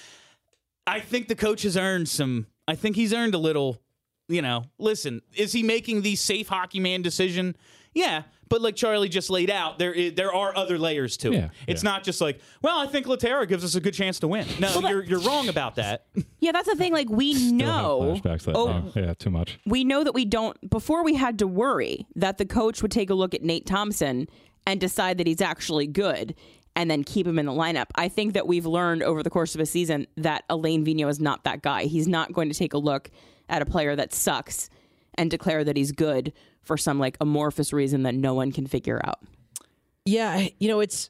[0.87, 2.47] I think the coach has earned some.
[2.69, 3.81] I think he's earned a little.
[4.29, 7.57] You know, listen, is he making the safe hockey man decision?
[7.95, 11.37] Yeah, but like Charlie just laid out, there is, there are other layers to it.
[11.37, 11.91] Yeah, it's yeah.
[11.91, 14.47] not just like, well, I think Laterra gives us a good chance to win.
[14.61, 16.07] No, you're you're wrong about that.
[16.39, 16.93] Yeah, that's the thing.
[16.93, 18.93] Like we know, flashbacks that oh, time.
[18.95, 19.59] Yeah, too much.
[19.67, 20.71] we know that we don't.
[20.71, 24.29] Before we had to worry that the coach would take a look at Nate Thompson
[24.65, 26.37] and decide that he's actually good,
[26.77, 27.87] and then keep him in the lineup.
[27.95, 31.21] I think that we've learned over the course of a season that Alain Vigneault is
[31.21, 31.85] not that guy.
[31.85, 33.11] He's not going to take a look
[33.49, 34.69] at a player that sucks
[35.15, 39.01] and declare that he's good for some like amorphous reason that no one can figure
[39.03, 39.21] out.
[40.05, 41.09] Yeah, you know, it's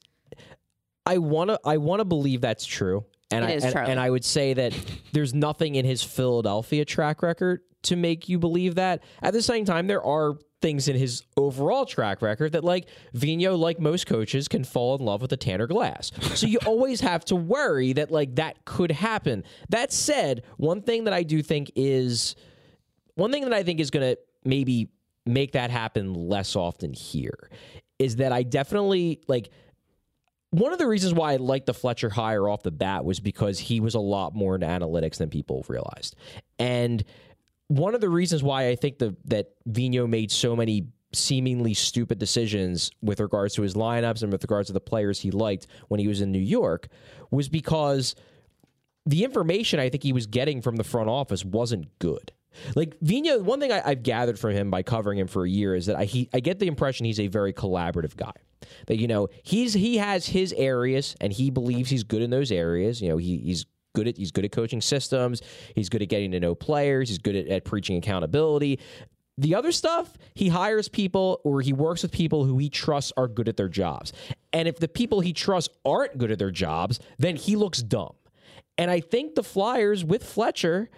[1.04, 3.04] I want to I want to believe that's true.
[3.30, 4.72] And It I is, and, and I would say that
[5.12, 9.02] there's nothing in his Philadelphia track record to make you believe that.
[9.20, 13.58] At the same time, there are things in his overall track record that like Vigneault,
[13.58, 16.12] like most coaches, can fall in love with a Tanner Glass.
[16.34, 19.44] So you always have to worry that like that could happen.
[19.68, 22.36] That said, one thing that I do think is
[23.14, 24.88] one thing that I think is going to maybe
[25.26, 27.50] make that happen less often here
[27.98, 29.50] is that I definitely like
[30.50, 33.58] one of the reasons why I liked the Fletcher hire off the bat was because
[33.58, 36.14] he was a lot more into analytics than people realized.
[36.58, 37.04] And
[37.68, 42.18] one of the reasons why I think the, that Vigneault made so many seemingly stupid
[42.18, 45.98] decisions with regards to his lineups and with regards to the players he liked when
[46.00, 46.88] he was in New York
[47.30, 48.14] was because
[49.06, 52.32] the information I think he was getting from the front office wasn't good.
[52.74, 55.74] Like Vigneault, one thing I, I've gathered from him by covering him for a year
[55.74, 58.32] is that I he, I get the impression he's a very collaborative guy.
[58.86, 62.50] That you know he's he has his areas and he believes he's good in those
[62.50, 63.02] areas.
[63.02, 65.40] You know he, he's good at he's good at coaching systems.
[65.74, 67.08] He's good at getting to know players.
[67.08, 68.78] He's good at, at preaching accountability.
[69.38, 73.26] The other stuff, he hires people or he works with people who he trusts are
[73.26, 74.12] good at their jobs.
[74.52, 78.14] And if the people he trusts aren't good at their jobs, then he looks dumb.
[78.78, 80.90] And I think the Flyers with Fletcher,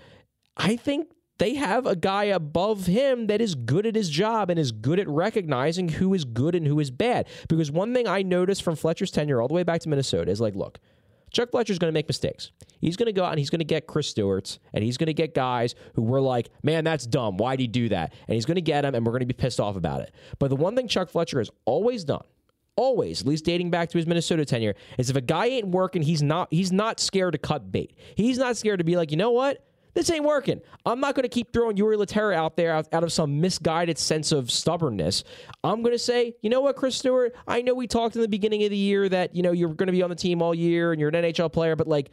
[0.56, 4.58] I think they have a guy above him that is good at his job and
[4.58, 7.28] is good at recognizing who is good and who is bad.
[7.48, 10.40] Because one thing I noticed from Fletcher's tenure all the way back to Minnesota is
[10.40, 10.80] like, look,
[11.30, 12.50] Chuck Fletcher's going to make mistakes.
[12.80, 15.08] He's going to go out and he's going to get Chris Stewart's and he's going
[15.08, 17.36] to get guys who were like, man, that's dumb.
[17.36, 18.12] Why'd he do that?
[18.26, 20.14] And he's going to get them and we're going to be pissed off about it.
[20.38, 22.24] But the one thing Chuck Fletcher has always done,
[22.76, 26.02] always, at least dating back to his Minnesota tenure, is if a guy ain't working,
[26.02, 27.94] he's not he's not scared to cut bait.
[28.14, 29.67] He's not scared to be like, you know what?
[29.98, 30.60] This ain't working.
[30.86, 33.98] I'm not going to keep throwing Yuri Laterra out there out, out of some misguided
[33.98, 35.24] sense of stubbornness.
[35.64, 37.34] I'm going to say, you know what, Chris Stewart?
[37.48, 39.88] I know we talked in the beginning of the year that you know you're going
[39.88, 42.10] to be on the team all year and you're an NHL player, but like,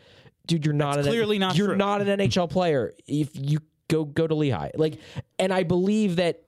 [0.47, 1.77] dude, you're not That's an clearly not you're true.
[1.77, 2.91] not an NHL player.
[3.05, 4.97] If you go go to Lehigh, like,
[5.37, 6.41] and I believe that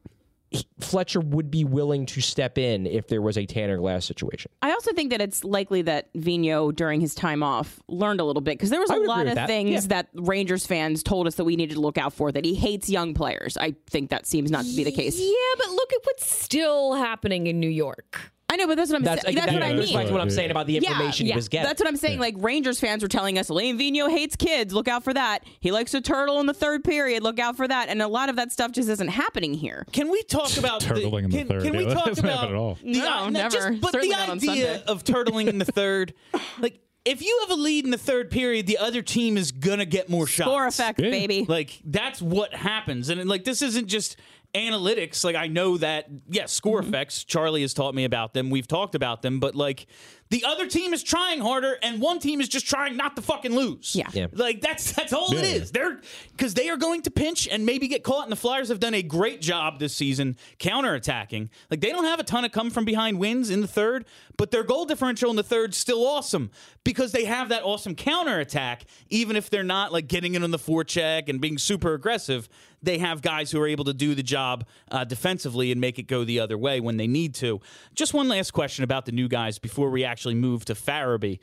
[0.80, 4.50] Fletcher would be willing to step in if there was a Tanner Glass situation.
[4.62, 8.42] I also think that it's likely that Vigneault, during his time off, learned a little
[8.42, 9.48] bit because there was a lot of that.
[9.48, 9.80] things Yeah.
[9.90, 12.32] that Rangers fans told us that we needed to look out for.
[12.32, 13.58] That he hates young players.
[13.58, 15.20] I think that seems not to be the case.
[15.20, 18.32] Yeah, but look at what's still happening in New York.
[18.50, 19.36] I know, but that's what I'm That's, saying.
[19.36, 19.98] That's that what I goes mean.
[19.98, 21.34] back to what I'm saying about the information yeah.
[21.34, 21.68] he was getting.
[21.68, 22.20] That's what I'm saying.
[22.20, 24.74] Like Rangers fans were telling us, Lane Vigneault hates kids.
[24.74, 25.44] Look out for that.
[25.60, 27.24] He likes to turtle in the third period.
[27.24, 27.90] Look out for that.
[27.90, 29.86] And a lot of that stuff just isn't happening here.
[29.92, 31.64] Can we talk about Turtling in the can, third.
[31.64, 32.78] Can we Yeah, talk about happen at all.
[32.82, 33.50] the No, uh, never.
[33.50, 36.14] Just, but Certainly the idea of turtling in the third,
[36.60, 39.86] like if you have a lead in the third period, the other team is gonna
[39.86, 40.50] get more shots.
[40.50, 41.10] Score effect, Yeah.
[41.10, 41.46] baby.
[41.48, 44.18] Like that's what happens, and like this isn't just
[44.58, 45.24] analytics.
[45.24, 46.90] Like I know that yes, score Mm-hmm.
[46.94, 47.24] effects.
[47.24, 48.50] Charlie has taught me about them.
[48.50, 49.88] We've talked about them, but like
[50.30, 53.56] the other team is trying harder, and one team is just trying not to fucking
[53.56, 53.96] lose.
[53.96, 54.08] Yeah.
[54.14, 54.28] Yeah.
[54.34, 55.62] Like that's that's all it Yeah.
[55.62, 55.72] is.
[55.72, 56.02] They're
[56.32, 58.24] because they are going to pinch and maybe get caught.
[58.24, 61.50] And the Flyers have done a great job this season counterattacking.
[61.70, 64.06] Like they don't have a ton of come from behind wins in the third,
[64.38, 66.52] but their goal differential in the third still awesome
[66.84, 68.84] because they have that awesome counterattack.
[69.10, 72.50] Even if they're not like getting it on the forecheck and being super aggressive,
[72.82, 76.04] they have guys who are able to do the job uh, defensively and make it
[76.04, 77.60] go the other way when they need to.
[77.96, 81.40] Just one last question about the new guys before we actually move to Farabee.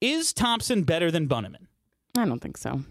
[0.00, 1.66] Is Thompson better than Bunnaman?
[2.16, 2.82] I don't think so.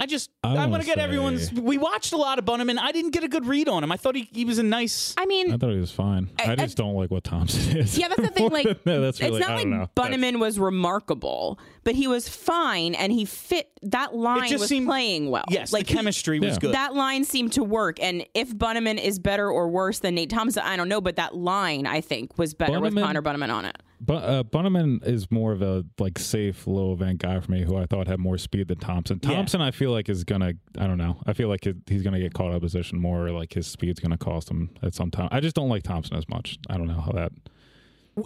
[0.00, 1.52] I just I I, wanna get say- everyone's.
[1.52, 2.78] We watched a lot of Bunnaman.
[2.78, 3.90] I didn't get a good read on him.
[3.90, 5.12] I thought he, he was a nice.
[5.18, 6.30] I mean, I thought he was fine.
[6.38, 7.98] I, I- just don't like what Thompson is.
[7.98, 8.48] Yeah, that's the thing.
[8.52, 9.88] Like, No, that's really, it's not I like don't know.
[9.94, 13.70] That's- Bunnaman was remarkable, but he was fine, and he fit.
[13.82, 15.44] That line just was seemed- playing well.
[15.48, 16.58] Yes, like the chemistry was Yeah.
[16.60, 16.74] good.
[16.74, 20.62] That line seemed to work, and if Bunnaman is better or worse than Nate Thompson,
[20.64, 21.00] I don't know.
[21.00, 23.76] But that line, I think, was better with Bunnaman- Connor Bunnaman on it.
[24.00, 27.76] But uh, Bunnaman is more of a like safe low event guy for me, who
[27.76, 29.18] I thought had more speed than Thompson.
[29.22, 29.30] Yeah.
[29.34, 30.52] Thompson, I feel like is gonna.
[30.78, 31.20] I don't know.
[31.26, 33.26] I feel like it, he's gonna get caught out of position more.
[33.26, 35.28] Or like his speed's gonna cost him at some time.
[35.32, 36.58] I just don't like Thompson as much.
[36.70, 37.32] I don't know how that.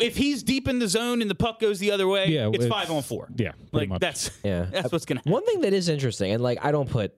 [0.01, 2.65] if he's deep in the zone and the puck goes the other way, Yeah, it's,
[2.65, 3.29] it's- five on four.
[3.37, 4.01] yeah, pretty like much.
[4.01, 4.67] that's Yeah.
[4.71, 5.21] that's what's gonna.
[5.21, 5.33] happen.
[5.33, 7.15] One thing that is interesting, and like I don't put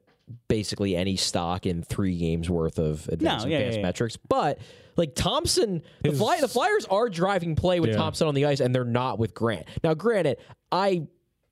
[0.48, 3.86] basically any stock in three games worth of advanced No, yeah, advanced yeah, yeah.
[3.86, 4.58] metrics, but
[4.96, 7.96] like Thompson, the, His- fly, the Flyers are driving play with Yeah.
[7.96, 9.66] Thompson on the ice, and they're not with Grant.
[9.82, 10.38] Now, granted,
[10.70, 11.08] I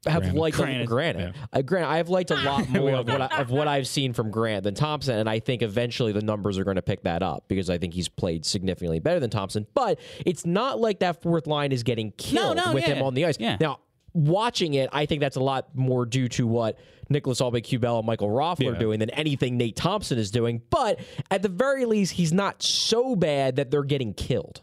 [0.06, 0.40] have Granted.
[0.40, 0.86] liked Granted.
[0.88, 1.46] granted, Yeah.
[1.52, 1.86] uh, Grant.
[1.86, 4.74] I've liked a lot more of what I, of what I've seen from Grant than
[4.74, 7.78] Thompson, and I think eventually the numbers are going to pick that up because I
[7.78, 9.66] think he's played significantly better than Thompson.
[9.74, 12.94] But it's not like that fourth line is getting killed no, with yeah.
[12.94, 13.36] him on the ice.
[13.38, 13.56] Yeah.
[13.60, 13.78] Now,
[14.14, 18.28] watching it, I think that's a lot more due to what Nicolas Aube-Kubel and Michael
[18.28, 20.62] Raffl are doing than anything Nate Thompson is doing.
[20.70, 21.00] But
[21.30, 24.62] at the very least, he's not so bad that they're getting killed.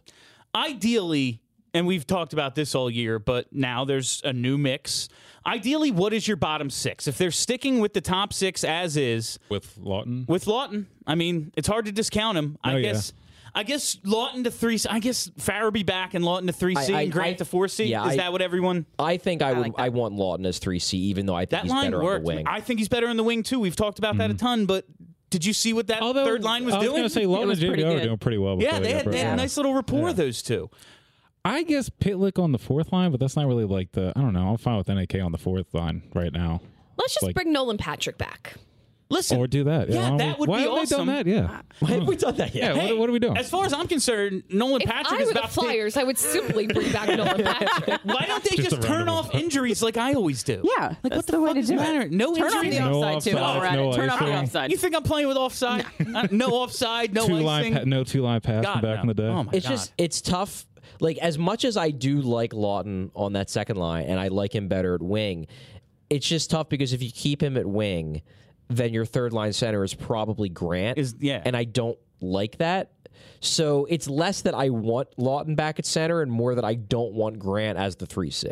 [0.55, 1.41] Ideally,
[1.73, 5.09] and we've talked about this all year, but now there's a new mix.
[5.45, 7.07] Ideally, what is your bottom six?
[7.07, 10.27] If they're sticking with the top six as is with Laughton.
[10.27, 12.57] with Laughton, I mean, it's hard to discount him.
[12.63, 12.93] I Oh, yeah.
[13.53, 13.59] Guess.
[13.59, 14.79] I guess Laughton to three.
[14.89, 17.67] I guess Farabee back and Laughton to three C I- and Grant I- to four
[17.67, 17.85] C.
[17.85, 18.85] yeah, is I- that what everyone?
[18.97, 19.61] I think I would.
[19.61, 19.81] like that.
[19.83, 22.25] I want Laughton as three C, even though I think That he's line better worked.
[22.27, 22.47] on the wing.
[22.47, 23.59] I think he's better in the wing too.
[23.59, 24.45] We've talked about that a mm-hmm.
[24.45, 24.85] ton, but
[25.29, 26.75] did you see what that Although third line was, doing?
[26.75, 26.97] I was doing?
[27.01, 28.03] gonna say Laughton and was pretty JVR are good.
[28.03, 28.57] doing pretty well.
[28.61, 29.37] yeah, they got had, they had a up.
[29.37, 30.13] nice little rapport.
[30.13, 30.69] Those two.
[31.45, 34.11] I guess Pitlick on the fourth line, but that's not really like the.
[34.15, 34.49] I don't know.
[34.49, 36.61] I'm fine with NAK on the fourth line right now.
[36.97, 38.55] Let's just Like- bring Nolan Patrick back.
[39.11, 39.89] Listen, Or do that.
[39.89, 40.97] Yeah, why that haven't would why be haven't they awesome.
[41.07, 41.25] done that?
[41.25, 41.61] Yeah.
[41.79, 42.75] Why have we done that yet?
[42.75, 43.37] Yeah, what, what are we doing?
[43.37, 45.97] As far as I'm concerned, Nolan If Patrick I is were the about to Flyers,
[45.97, 48.01] I would simply bring back Nolan Patrick.
[48.03, 50.61] Why don't they Just just, turn random- off injuries like I always do?
[50.63, 51.77] Yeah, like that's what the, the way fuck to does do it.
[51.77, 52.09] matter?
[52.09, 52.75] No Turn off injuries.
[52.77, 53.95] the No offside too while offside, we're at no it.
[53.95, 54.35] Turn off the icing.
[54.43, 54.71] offside.
[54.71, 55.85] You think I'm playing with offside?
[56.15, 57.45] Uh, no offside, no two icing.
[57.45, 59.27] line, pa- no two line pass God, from back in the day.
[59.27, 60.65] Oh my it's just it's tough.
[60.99, 64.53] Like as much as I do like Laughton on that second line, and I like
[64.53, 65.47] him better at wing,
[66.11, 68.21] it's just tough because if you keep him at wing,
[68.69, 70.97] then your third line center is probably Grant.
[70.97, 71.41] Is- yeah.
[71.43, 72.91] and I don't like that.
[73.41, 77.13] So it's less that I want Laughton back at center, and more that I don't
[77.13, 78.49] want Grant as the three C.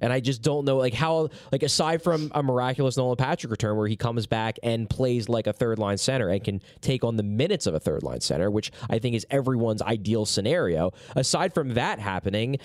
[0.00, 3.76] And I just don't know, like how, like aside from a miraculous Nolan Patrick return
[3.76, 7.16] where he comes back and plays like a third line center and can take on
[7.16, 10.92] the minutes of a third line center, which I think is everyone's ideal scenario.
[11.16, 12.56] Aside from that happening,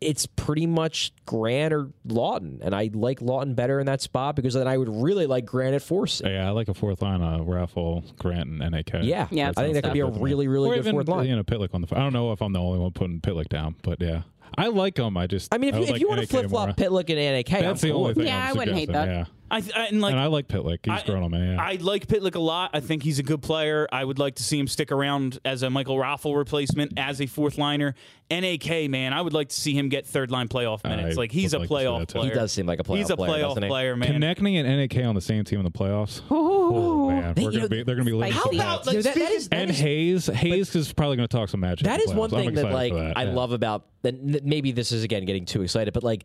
[0.00, 4.54] it's pretty much Grant or Laughton, and I like Laughton better in that spot because
[4.54, 6.22] then I would really like Grant at force.
[6.24, 8.92] Yeah, I like a fourth line, uh, Raffl, Grant, and NAK.
[9.02, 10.30] Yeah, Yeah, I think that could be a sounds good to me.
[10.30, 11.26] really, really or good even, fourth line.
[11.26, 11.88] You know, Pitlick on the.
[11.94, 14.22] I don't know if I'm the only one putting Pitlick down, but yeah,
[14.56, 15.16] I like him.
[15.16, 15.54] I just.
[15.54, 16.76] I mean, if you, if like you want to flip flop.
[16.76, 18.26] Pitlick and NAK, I'm that's the cool only thing.
[18.26, 19.08] Yeah, I'm I wouldn't hate that.
[19.08, 19.24] Yeah.
[19.52, 20.78] I, th- and like and I like Pitlick.
[20.84, 21.54] He's I- grown on me.
[21.54, 21.60] Yeah.
[21.60, 22.70] I like Pitlick a lot.
[22.72, 23.88] I think he's a good player.
[23.90, 27.26] I would like to see him stick around as a Michael Raffl replacement, as a
[27.26, 27.94] fourth liner.
[28.30, 31.16] NAK, man, I would like to see him get third line playoff minutes.
[31.16, 32.28] I like he's a like playoff player.
[32.28, 33.68] He does seem like a playoff He's a player, playoff doesn't he?
[33.68, 34.12] player, man.
[34.12, 36.22] Connecting and NAK on the same team in the playoffs.
[36.30, 39.04] Oh man, They- we're gonna know, be, they're gonna be living How about like Dude,
[39.04, 41.58] that- that speaking- is- that and is- Hayes, Hayes is probably going to talk some
[41.58, 41.86] magic.
[41.86, 43.32] That in the is one thing that like that, I yeah.
[43.32, 44.14] love about that.
[44.40, 46.24] N- Maybe this is again getting too excited, but like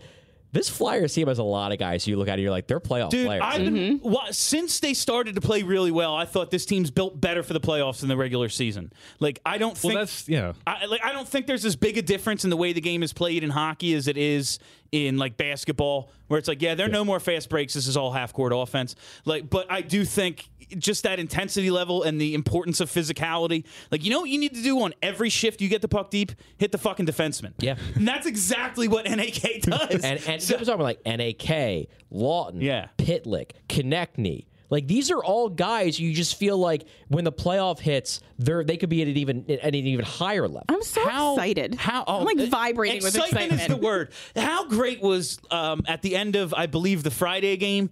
[0.52, 2.80] this Flyers team has a lot of guys you look at and you're like they're
[2.80, 3.42] playoff Dude, players.
[3.44, 4.10] I've been, mm-hmm.
[4.10, 7.52] wa- since they started to play really well, I thought this team's built better for
[7.54, 8.94] the playoffs than the regular season.
[9.20, 10.54] Like I don't Well, think that's yeah.
[10.66, 13.04] I like I don't think there's as big a difference in the way the game
[13.04, 14.60] is played in hockey as it is
[14.92, 17.74] in like basketball, where it's like, yeah, there are no more fast breaks.
[17.74, 18.96] This is all half court offense.
[19.26, 23.66] Like, but I do think just that intensity level and the importance of physicality.
[23.92, 26.10] Like, you know what you need to do on every shift you get the puck
[26.10, 26.32] deep?
[26.58, 27.54] Hit the fucking defenseman.
[27.60, 27.76] Yeah.
[27.96, 30.04] and that's exactly what NAK does.
[30.04, 32.88] and and so, talking about like NAK, Laughton, Yeah.
[32.98, 34.46] Pitlick, Konecny.
[34.70, 38.78] Like these are all guys you just feel like when the playoff hits, they're they
[38.78, 40.66] could be at an even at an even higher level.
[40.70, 41.76] I'm so excited.
[41.76, 43.62] How oh, I'm like vibrating with excitement excitement.
[43.62, 44.12] is the word.
[44.36, 47.90] How great was um, at the end of I believe the Friday game,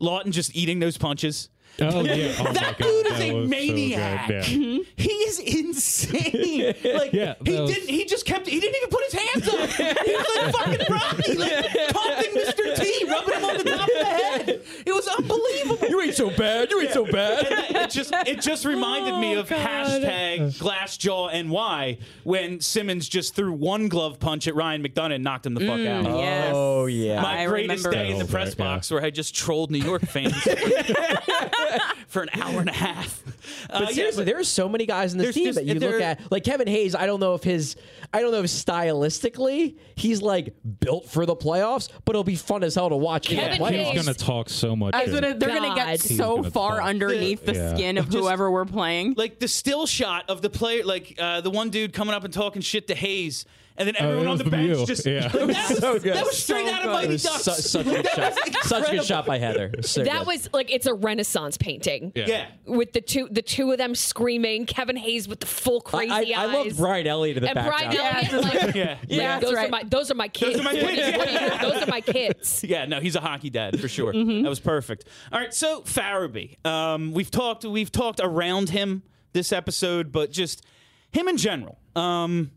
[0.00, 1.48] Laughton just eating those punches.
[1.80, 4.28] Oh yeah, oh, my that God, dude is that a was so maniac.
[4.28, 4.82] good, yeah.
[4.96, 6.74] He is insane.
[6.96, 7.90] Like Yeah, he was- didn't.
[7.90, 8.46] He just kept.
[8.46, 9.68] He didn't even put his hands up.
[10.06, 12.76] He was like fucking Rocky, like pumping Mr.
[12.76, 14.62] T, rubbing him on the top of the head.
[14.86, 15.88] It was unbelievable.
[15.88, 16.70] You ain't so bad.
[16.70, 17.46] You ain't so bad.
[17.46, 23.34] And it just it just oh, reminded me of hashtag glassjaw NY when Simmonds just
[23.34, 26.18] threw one glove punch at Ryan McDonagh and knocked him the fuck mm, out.
[26.18, 26.52] Yes.
[26.54, 27.20] Oh yeah.
[27.22, 28.30] My I greatest remember day in the it.
[28.30, 28.64] press Yeah.
[28.64, 30.34] box where I just trolled New York fans
[32.08, 33.22] for an hour and a half.
[33.70, 35.56] Uh, But yeah, seriously, but- there are so many guys in this There's team just-
[35.56, 36.32] that you there- look at.
[36.32, 37.76] Like Kevin Hayes, I don't know if his,
[38.12, 42.62] I don't know if stylistically he's like built for the playoffs, but it'll be fun
[42.64, 43.70] as hell to watch in the Kevin playoffs.
[43.70, 44.94] Hayes- He's going to talk so much.
[44.94, 45.22] I was shit.
[45.22, 45.76] gonna, they're going to God.
[45.76, 46.88] get He's so gonna far talk.
[46.88, 47.74] underneath the Yeah.
[47.74, 49.14] skin of whoever we're playing.
[49.16, 52.32] like the still shot of the player, like uh, the one dude coming up and
[52.32, 53.44] talking shit to Hayes,
[53.78, 54.86] and then everyone that on the bench you.
[54.86, 55.28] just Yeah.
[55.28, 56.92] that, was, So that was straight So out of good.
[56.92, 57.42] Mighty Ducks.
[57.44, 58.34] su- such a good shot.
[58.66, 59.70] Such a good shot by Heather.
[59.82, 60.26] So That good.
[60.26, 62.12] was like it's a Renaissance painting.
[62.14, 62.46] yeah.
[62.64, 66.40] With the two, the two of them screaming, Kevin Hayes with the full crazy I,
[66.42, 66.52] I eyes.
[66.54, 67.94] loved Brian Elliott in the and background.
[67.96, 68.98] Brian Elliott, like, Yeah.
[69.08, 70.58] Yeah, those that's are my those are my kids.
[70.58, 71.18] are my What do you- kids.
[71.18, 72.64] what those are my kids.
[72.64, 74.12] Yeah, no, he's a hockey dad for sure.
[74.12, 75.04] That was perfect.
[75.32, 79.02] All right, so Farabee, um, we've talked we've talked around him
[79.32, 80.64] this episode, but just
[81.12, 81.78] him in general.
[81.94, 82.50] Um,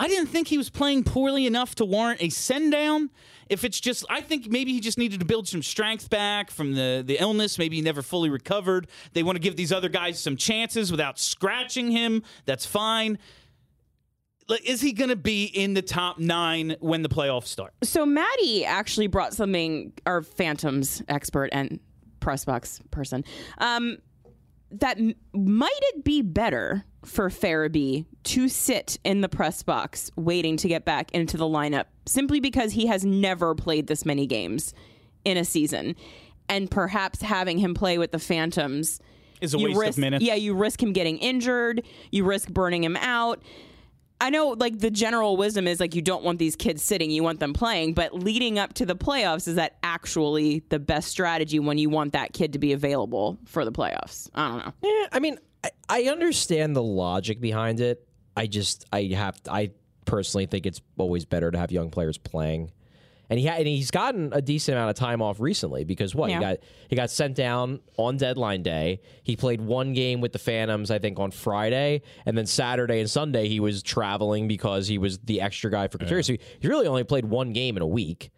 [0.00, 3.10] I didn't think he was playing poorly enough to warrant a send down.
[3.50, 6.74] If it's just, I think maybe he just needed to build some strength back from
[6.74, 7.58] the, the illness.
[7.58, 8.86] Maybe he never fully recovered.
[9.12, 12.22] They want to give these other guys some chances without scratching him.
[12.46, 13.18] That's fine.
[14.48, 17.74] Like, is he going to be in the top nine when the playoffs start?
[17.82, 21.78] So Maddie actually brought something, our Phantoms expert and
[22.20, 23.22] press box person,
[23.58, 23.98] um,
[24.72, 30.56] that m- might it be better for Farabee to sit in the press box waiting
[30.58, 34.74] to get back into the lineup simply because he has never played this many games
[35.24, 35.96] in a season,
[36.48, 39.00] and perhaps having him play with the Phantoms
[39.40, 40.24] Is a waste of risk, minutes.
[40.24, 41.82] Yeah, you risk him getting injured.
[42.10, 43.42] You risk burning him out.
[44.20, 47.22] I know, like the general wisdom is like you don't want these kids sitting, you
[47.22, 47.94] want them playing.
[47.94, 52.12] But leading up to the playoffs, is that actually the best strategy when you want
[52.12, 54.28] that kid to be available for the playoffs?
[54.34, 54.72] I don't know.
[54.82, 58.06] Yeah, I mean, I, I understand the logic behind it.
[58.36, 59.70] I just, I have, I
[60.04, 62.72] personally think it's always better to have young players playing.
[63.30, 66.30] And he ha- and he's gotten a decent amount of time off recently because what
[66.30, 66.38] Yeah.
[66.38, 66.58] he got
[66.88, 69.00] he got sent down on deadline day.
[69.22, 73.08] He played one game with the Phantoms, I think, on Friday, and then Saturday and
[73.08, 76.24] Sunday he was traveling because he was the extra guy for Couturier.
[76.24, 78.30] So he, he really only played one game in a week.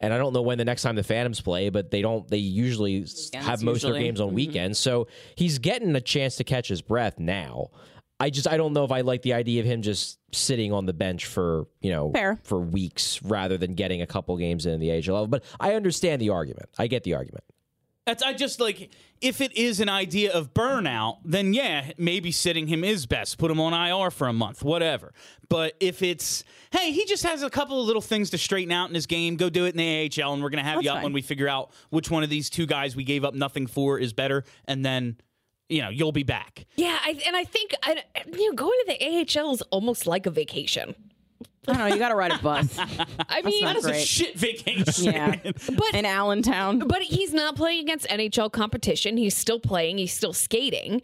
[0.00, 2.28] And I don't know when the next time the Phantoms play, but they don't.
[2.28, 4.36] They usually s- have most of their games on mm-hmm.
[4.36, 7.70] weekends, so he's getting a chance to catch his breath now.
[8.20, 10.86] I just I don't know if I like the idea of him just sitting on
[10.86, 12.38] the bench for you know Fair.
[12.44, 15.26] for weeks rather than getting a couple games in the AHL level.
[15.26, 16.68] But I understand the argument.
[16.78, 17.44] I get the argument.
[18.06, 18.90] That's I just like
[19.20, 23.38] if it is an idea of burnout, then yeah, maybe sitting him is best.
[23.38, 25.14] Put him on IR for a month, whatever.
[25.48, 28.90] But if it's hey, he just has a couple of little things to straighten out
[28.90, 30.90] in his game, go do it in the AHL, and we're gonna have That's you
[30.90, 31.04] up fine.
[31.04, 33.98] when we figure out which one of these two guys we gave up nothing for
[33.98, 35.16] is better, and then
[35.68, 36.66] you know you'll be back.
[36.76, 40.26] Yeah, I, and I think I, you know going to the AHL is almost like
[40.26, 40.94] a vacation.
[41.66, 41.86] I don't know.
[41.86, 42.76] You got to ride a bus.
[43.28, 45.12] I mean, not That's a shit vacation.
[45.14, 45.36] Yeah.
[45.44, 46.80] but In Allentown.
[46.80, 49.16] but he's not playing against NHL competition.
[49.16, 49.96] He's still playing.
[49.96, 51.00] He's still skating.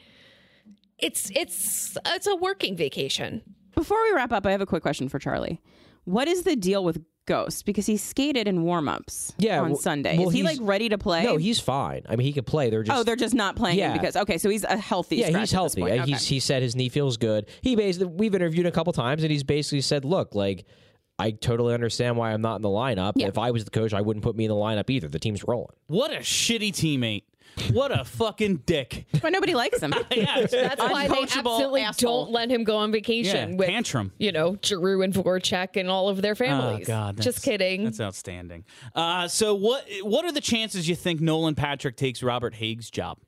[0.99, 3.43] It's it's it's a working vacation.
[3.75, 5.63] Before we wrap up, I have a quick question for Charlie.
[6.05, 7.65] What is the deal with Ghost?
[7.65, 10.19] Because he skated in warm-ups Yeah, on well- Sunday.
[10.19, 11.23] well, is he like ready to play?
[11.25, 12.03] No, he's fine.
[12.09, 12.71] I mean, he could play.
[12.71, 13.93] They're just oh, they're just not playing him Yeah.
[13.99, 15.17] because okay, so he's a healthy.
[15.17, 15.81] yeah, he's healthy.
[15.83, 16.01] point.
[16.01, 17.47] Uh, He's he said his knee feels good.
[17.63, 20.65] He basically we've interviewed a couple times, and he's basically said, "Look, like."
[21.19, 23.13] I totally understand why I'm not in the lineup.
[23.15, 23.27] Yeah.
[23.27, 25.07] If I was the coach, I wouldn't put me in the lineup either.
[25.07, 25.77] The team's rolling.
[25.87, 27.25] What a shitty teammate.
[27.73, 29.07] What a fucking dick.
[29.23, 29.95] but nobody likes him.
[30.11, 32.25] Yeah, That's why they Uncoachable absolutely asshole.
[32.25, 34.13] don't let him go on yeah, vacation with tantrum.
[34.19, 36.87] you know Giroux and Voracek and all of their families.
[36.89, 37.85] Oh God, just kidding.
[37.85, 38.65] That's outstanding.
[38.95, 39.85] Uh, so what?
[40.03, 43.19] What are the chances you think Nolan Patrick takes Robert Hägg's job?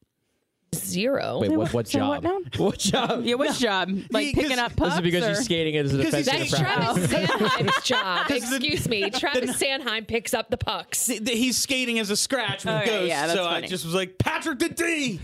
[0.74, 1.38] Zero.
[1.40, 2.08] Wait, what, what Say job?
[2.08, 2.38] what now?
[2.64, 3.24] What job?
[3.24, 3.90] yeah, which job?
[4.10, 4.94] Like He- picking 'cause- up pucks?
[4.96, 7.10] Is because or- he's skating as a Because defensive he's- That's practice?
[7.10, 8.26] Travis Sanheim's job.
[8.26, 9.10] Because the- Excuse me.
[9.10, 11.06] Travis Sanheim picks up the pucks.
[11.06, 13.08] Th- th- He's skating as a scratch with oh, Okay, Ghost.
[13.08, 13.68] yeah, that's so I funny.
[13.68, 15.20] just was like Patrick the D.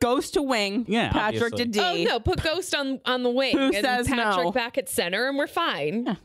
[0.00, 0.84] Ghost to wing.
[0.88, 1.64] Yeah, Patrick obviously.
[1.66, 2.06] to D.
[2.06, 4.52] Oh no, put Ghost on on the wing Who and says Patrick no?
[4.52, 6.18] back at center, and we're fine.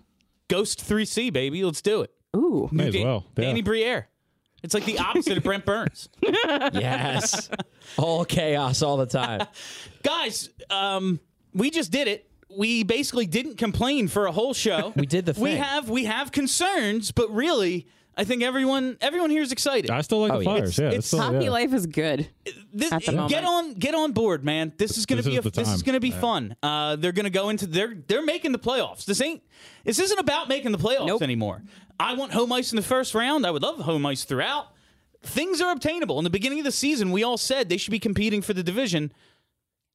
[0.49, 1.63] Ghost three C baby.
[1.63, 2.11] Let's do it.
[2.35, 2.67] Ooh.
[2.71, 3.25] May as well.
[3.37, 3.45] Yeah.
[3.45, 4.07] Danny Briere.
[4.64, 6.10] It's like the opposite of Brent Burns.
[6.74, 7.49] yes.
[7.97, 9.47] All chaos all the time.
[10.03, 11.20] Guys, um,
[11.53, 12.30] we just did it.
[12.55, 14.91] We basically didn't complain for a whole show.
[14.95, 17.88] We did the We have we have concerns, but really,
[18.18, 19.91] I think everyone everyone here is excited.
[19.91, 20.49] I still like Oh, the yeah.
[20.55, 20.80] Flyers.
[20.80, 21.51] It's- yeah, it's still, Hockey yeah.
[21.51, 22.28] life is good.
[22.74, 23.45] this, at the get moment.
[23.45, 24.74] on get on board, man.
[24.78, 26.20] This is gonna This be is a, this is gonna be Yeah.
[26.20, 26.55] fun.
[26.64, 29.05] Uh, they're gonna go into they're they're making the playoffs.
[29.05, 29.43] This ain't
[29.84, 31.22] this isn't about making the playoffs Nope.
[31.22, 31.62] anymore.
[32.00, 33.45] I want home ice in the first round.
[33.45, 34.68] I would love home ice throughout.
[35.22, 36.18] Things are obtainable.
[36.18, 38.64] In the beginning of the season, we all said they should be competing for the
[38.64, 39.12] division.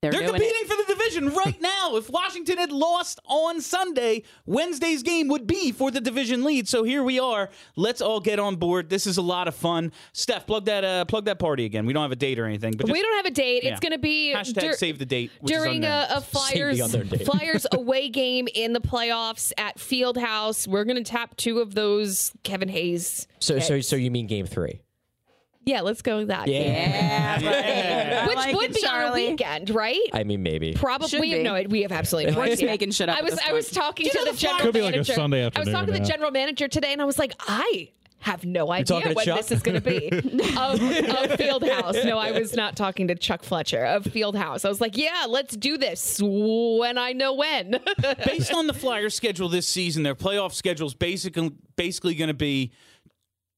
[0.03, 0.69] They're, They're competing it.
[0.69, 1.97] for the division right now.
[1.97, 6.69] If Washington had lost on Sunday, Wednesday's game would be for the division lead.
[6.69, 7.51] So here we are.
[7.77, 8.89] Let's all get on board.
[8.89, 9.93] This is a lot of fun.
[10.13, 11.87] Steph, plug that uh, plug that party again.
[11.87, 13.65] We don't have a date or anything, but just we don't have a date.
[13.65, 13.71] yeah.
[13.71, 16.81] It's going to be hashtag dur- save the date which is during a, a Flyers.
[17.25, 20.67] Flyers away game in the playoffs at Fieldhouse.
[20.67, 23.27] We're going to tap two of those Kevin Hayes.
[23.41, 24.81] So, so, so you mean game three?
[25.67, 26.47] Yeah, let's go with that.
[26.49, 28.13] Yeah, right.
[28.23, 29.23] I Which like would it, be Charlie.
[29.23, 30.01] on a weekend, right?
[30.13, 30.75] I mean, maybe.
[30.75, 31.43] Probably Should be.
[31.43, 31.63] no.
[31.69, 32.33] We have absolutely.
[32.33, 32.67] no We're just idea.
[32.71, 34.67] making shit up I was this I was talking You to the the general Flyers-
[34.67, 35.13] Could be like a manager.
[35.15, 37.91] Sunday I was talking to the general manager today, and I was like, I
[38.21, 39.37] have no idea what Chuck?
[39.37, 42.05] this is going to be of, of Fieldhouse.
[42.07, 44.65] No, I was not talking to Chuck Fletcher of Fieldhouse.
[44.65, 47.79] I was like, yeah, let's do this when I know when.
[48.25, 52.35] based on the Flyers schedule this season, their playoff schedule is basically basically going to
[52.35, 52.73] be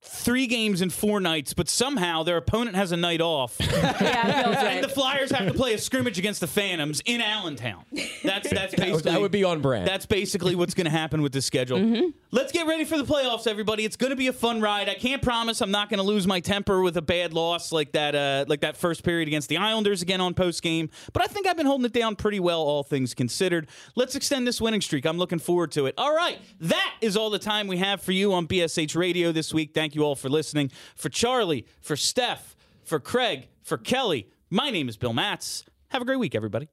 [0.08, 3.56] three games in four nights, but somehow their opponent has a night off.
[3.76, 7.20] Yeah, it feels And the Flyers have to play a scrimmage against the Phantoms in
[7.20, 7.84] Allentown.
[8.24, 9.86] That's that's basically that would be on brand.
[9.86, 11.78] That's basically what's going to happen with this schedule.
[11.78, 12.08] Mm-hmm.
[12.30, 13.84] Let's get ready for the playoffs, everybody.
[13.84, 14.88] It's going to be a fun ride.
[14.88, 17.92] I can't promise I'm not going to lose my temper with a bad loss like
[17.92, 20.90] that, uh, like that first period against the Islanders again on post game.
[21.12, 23.68] But I think I've been holding it down pretty well, all things considered.
[23.94, 25.06] Let's extend this winning streak.
[25.06, 25.94] I'm looking forward to it.
[25.98, 29.52] All right, that is all the time we have for you on BSH Radio this
[29.54, 29.72] week.
[29.74, 30.70] Thank you all for listening.
[30.94, 35.64] For Charlie, for Steph, for Craig, for Kelly, my name is Bill Matz.
[35.88, 36.68] Have a great week, everybody.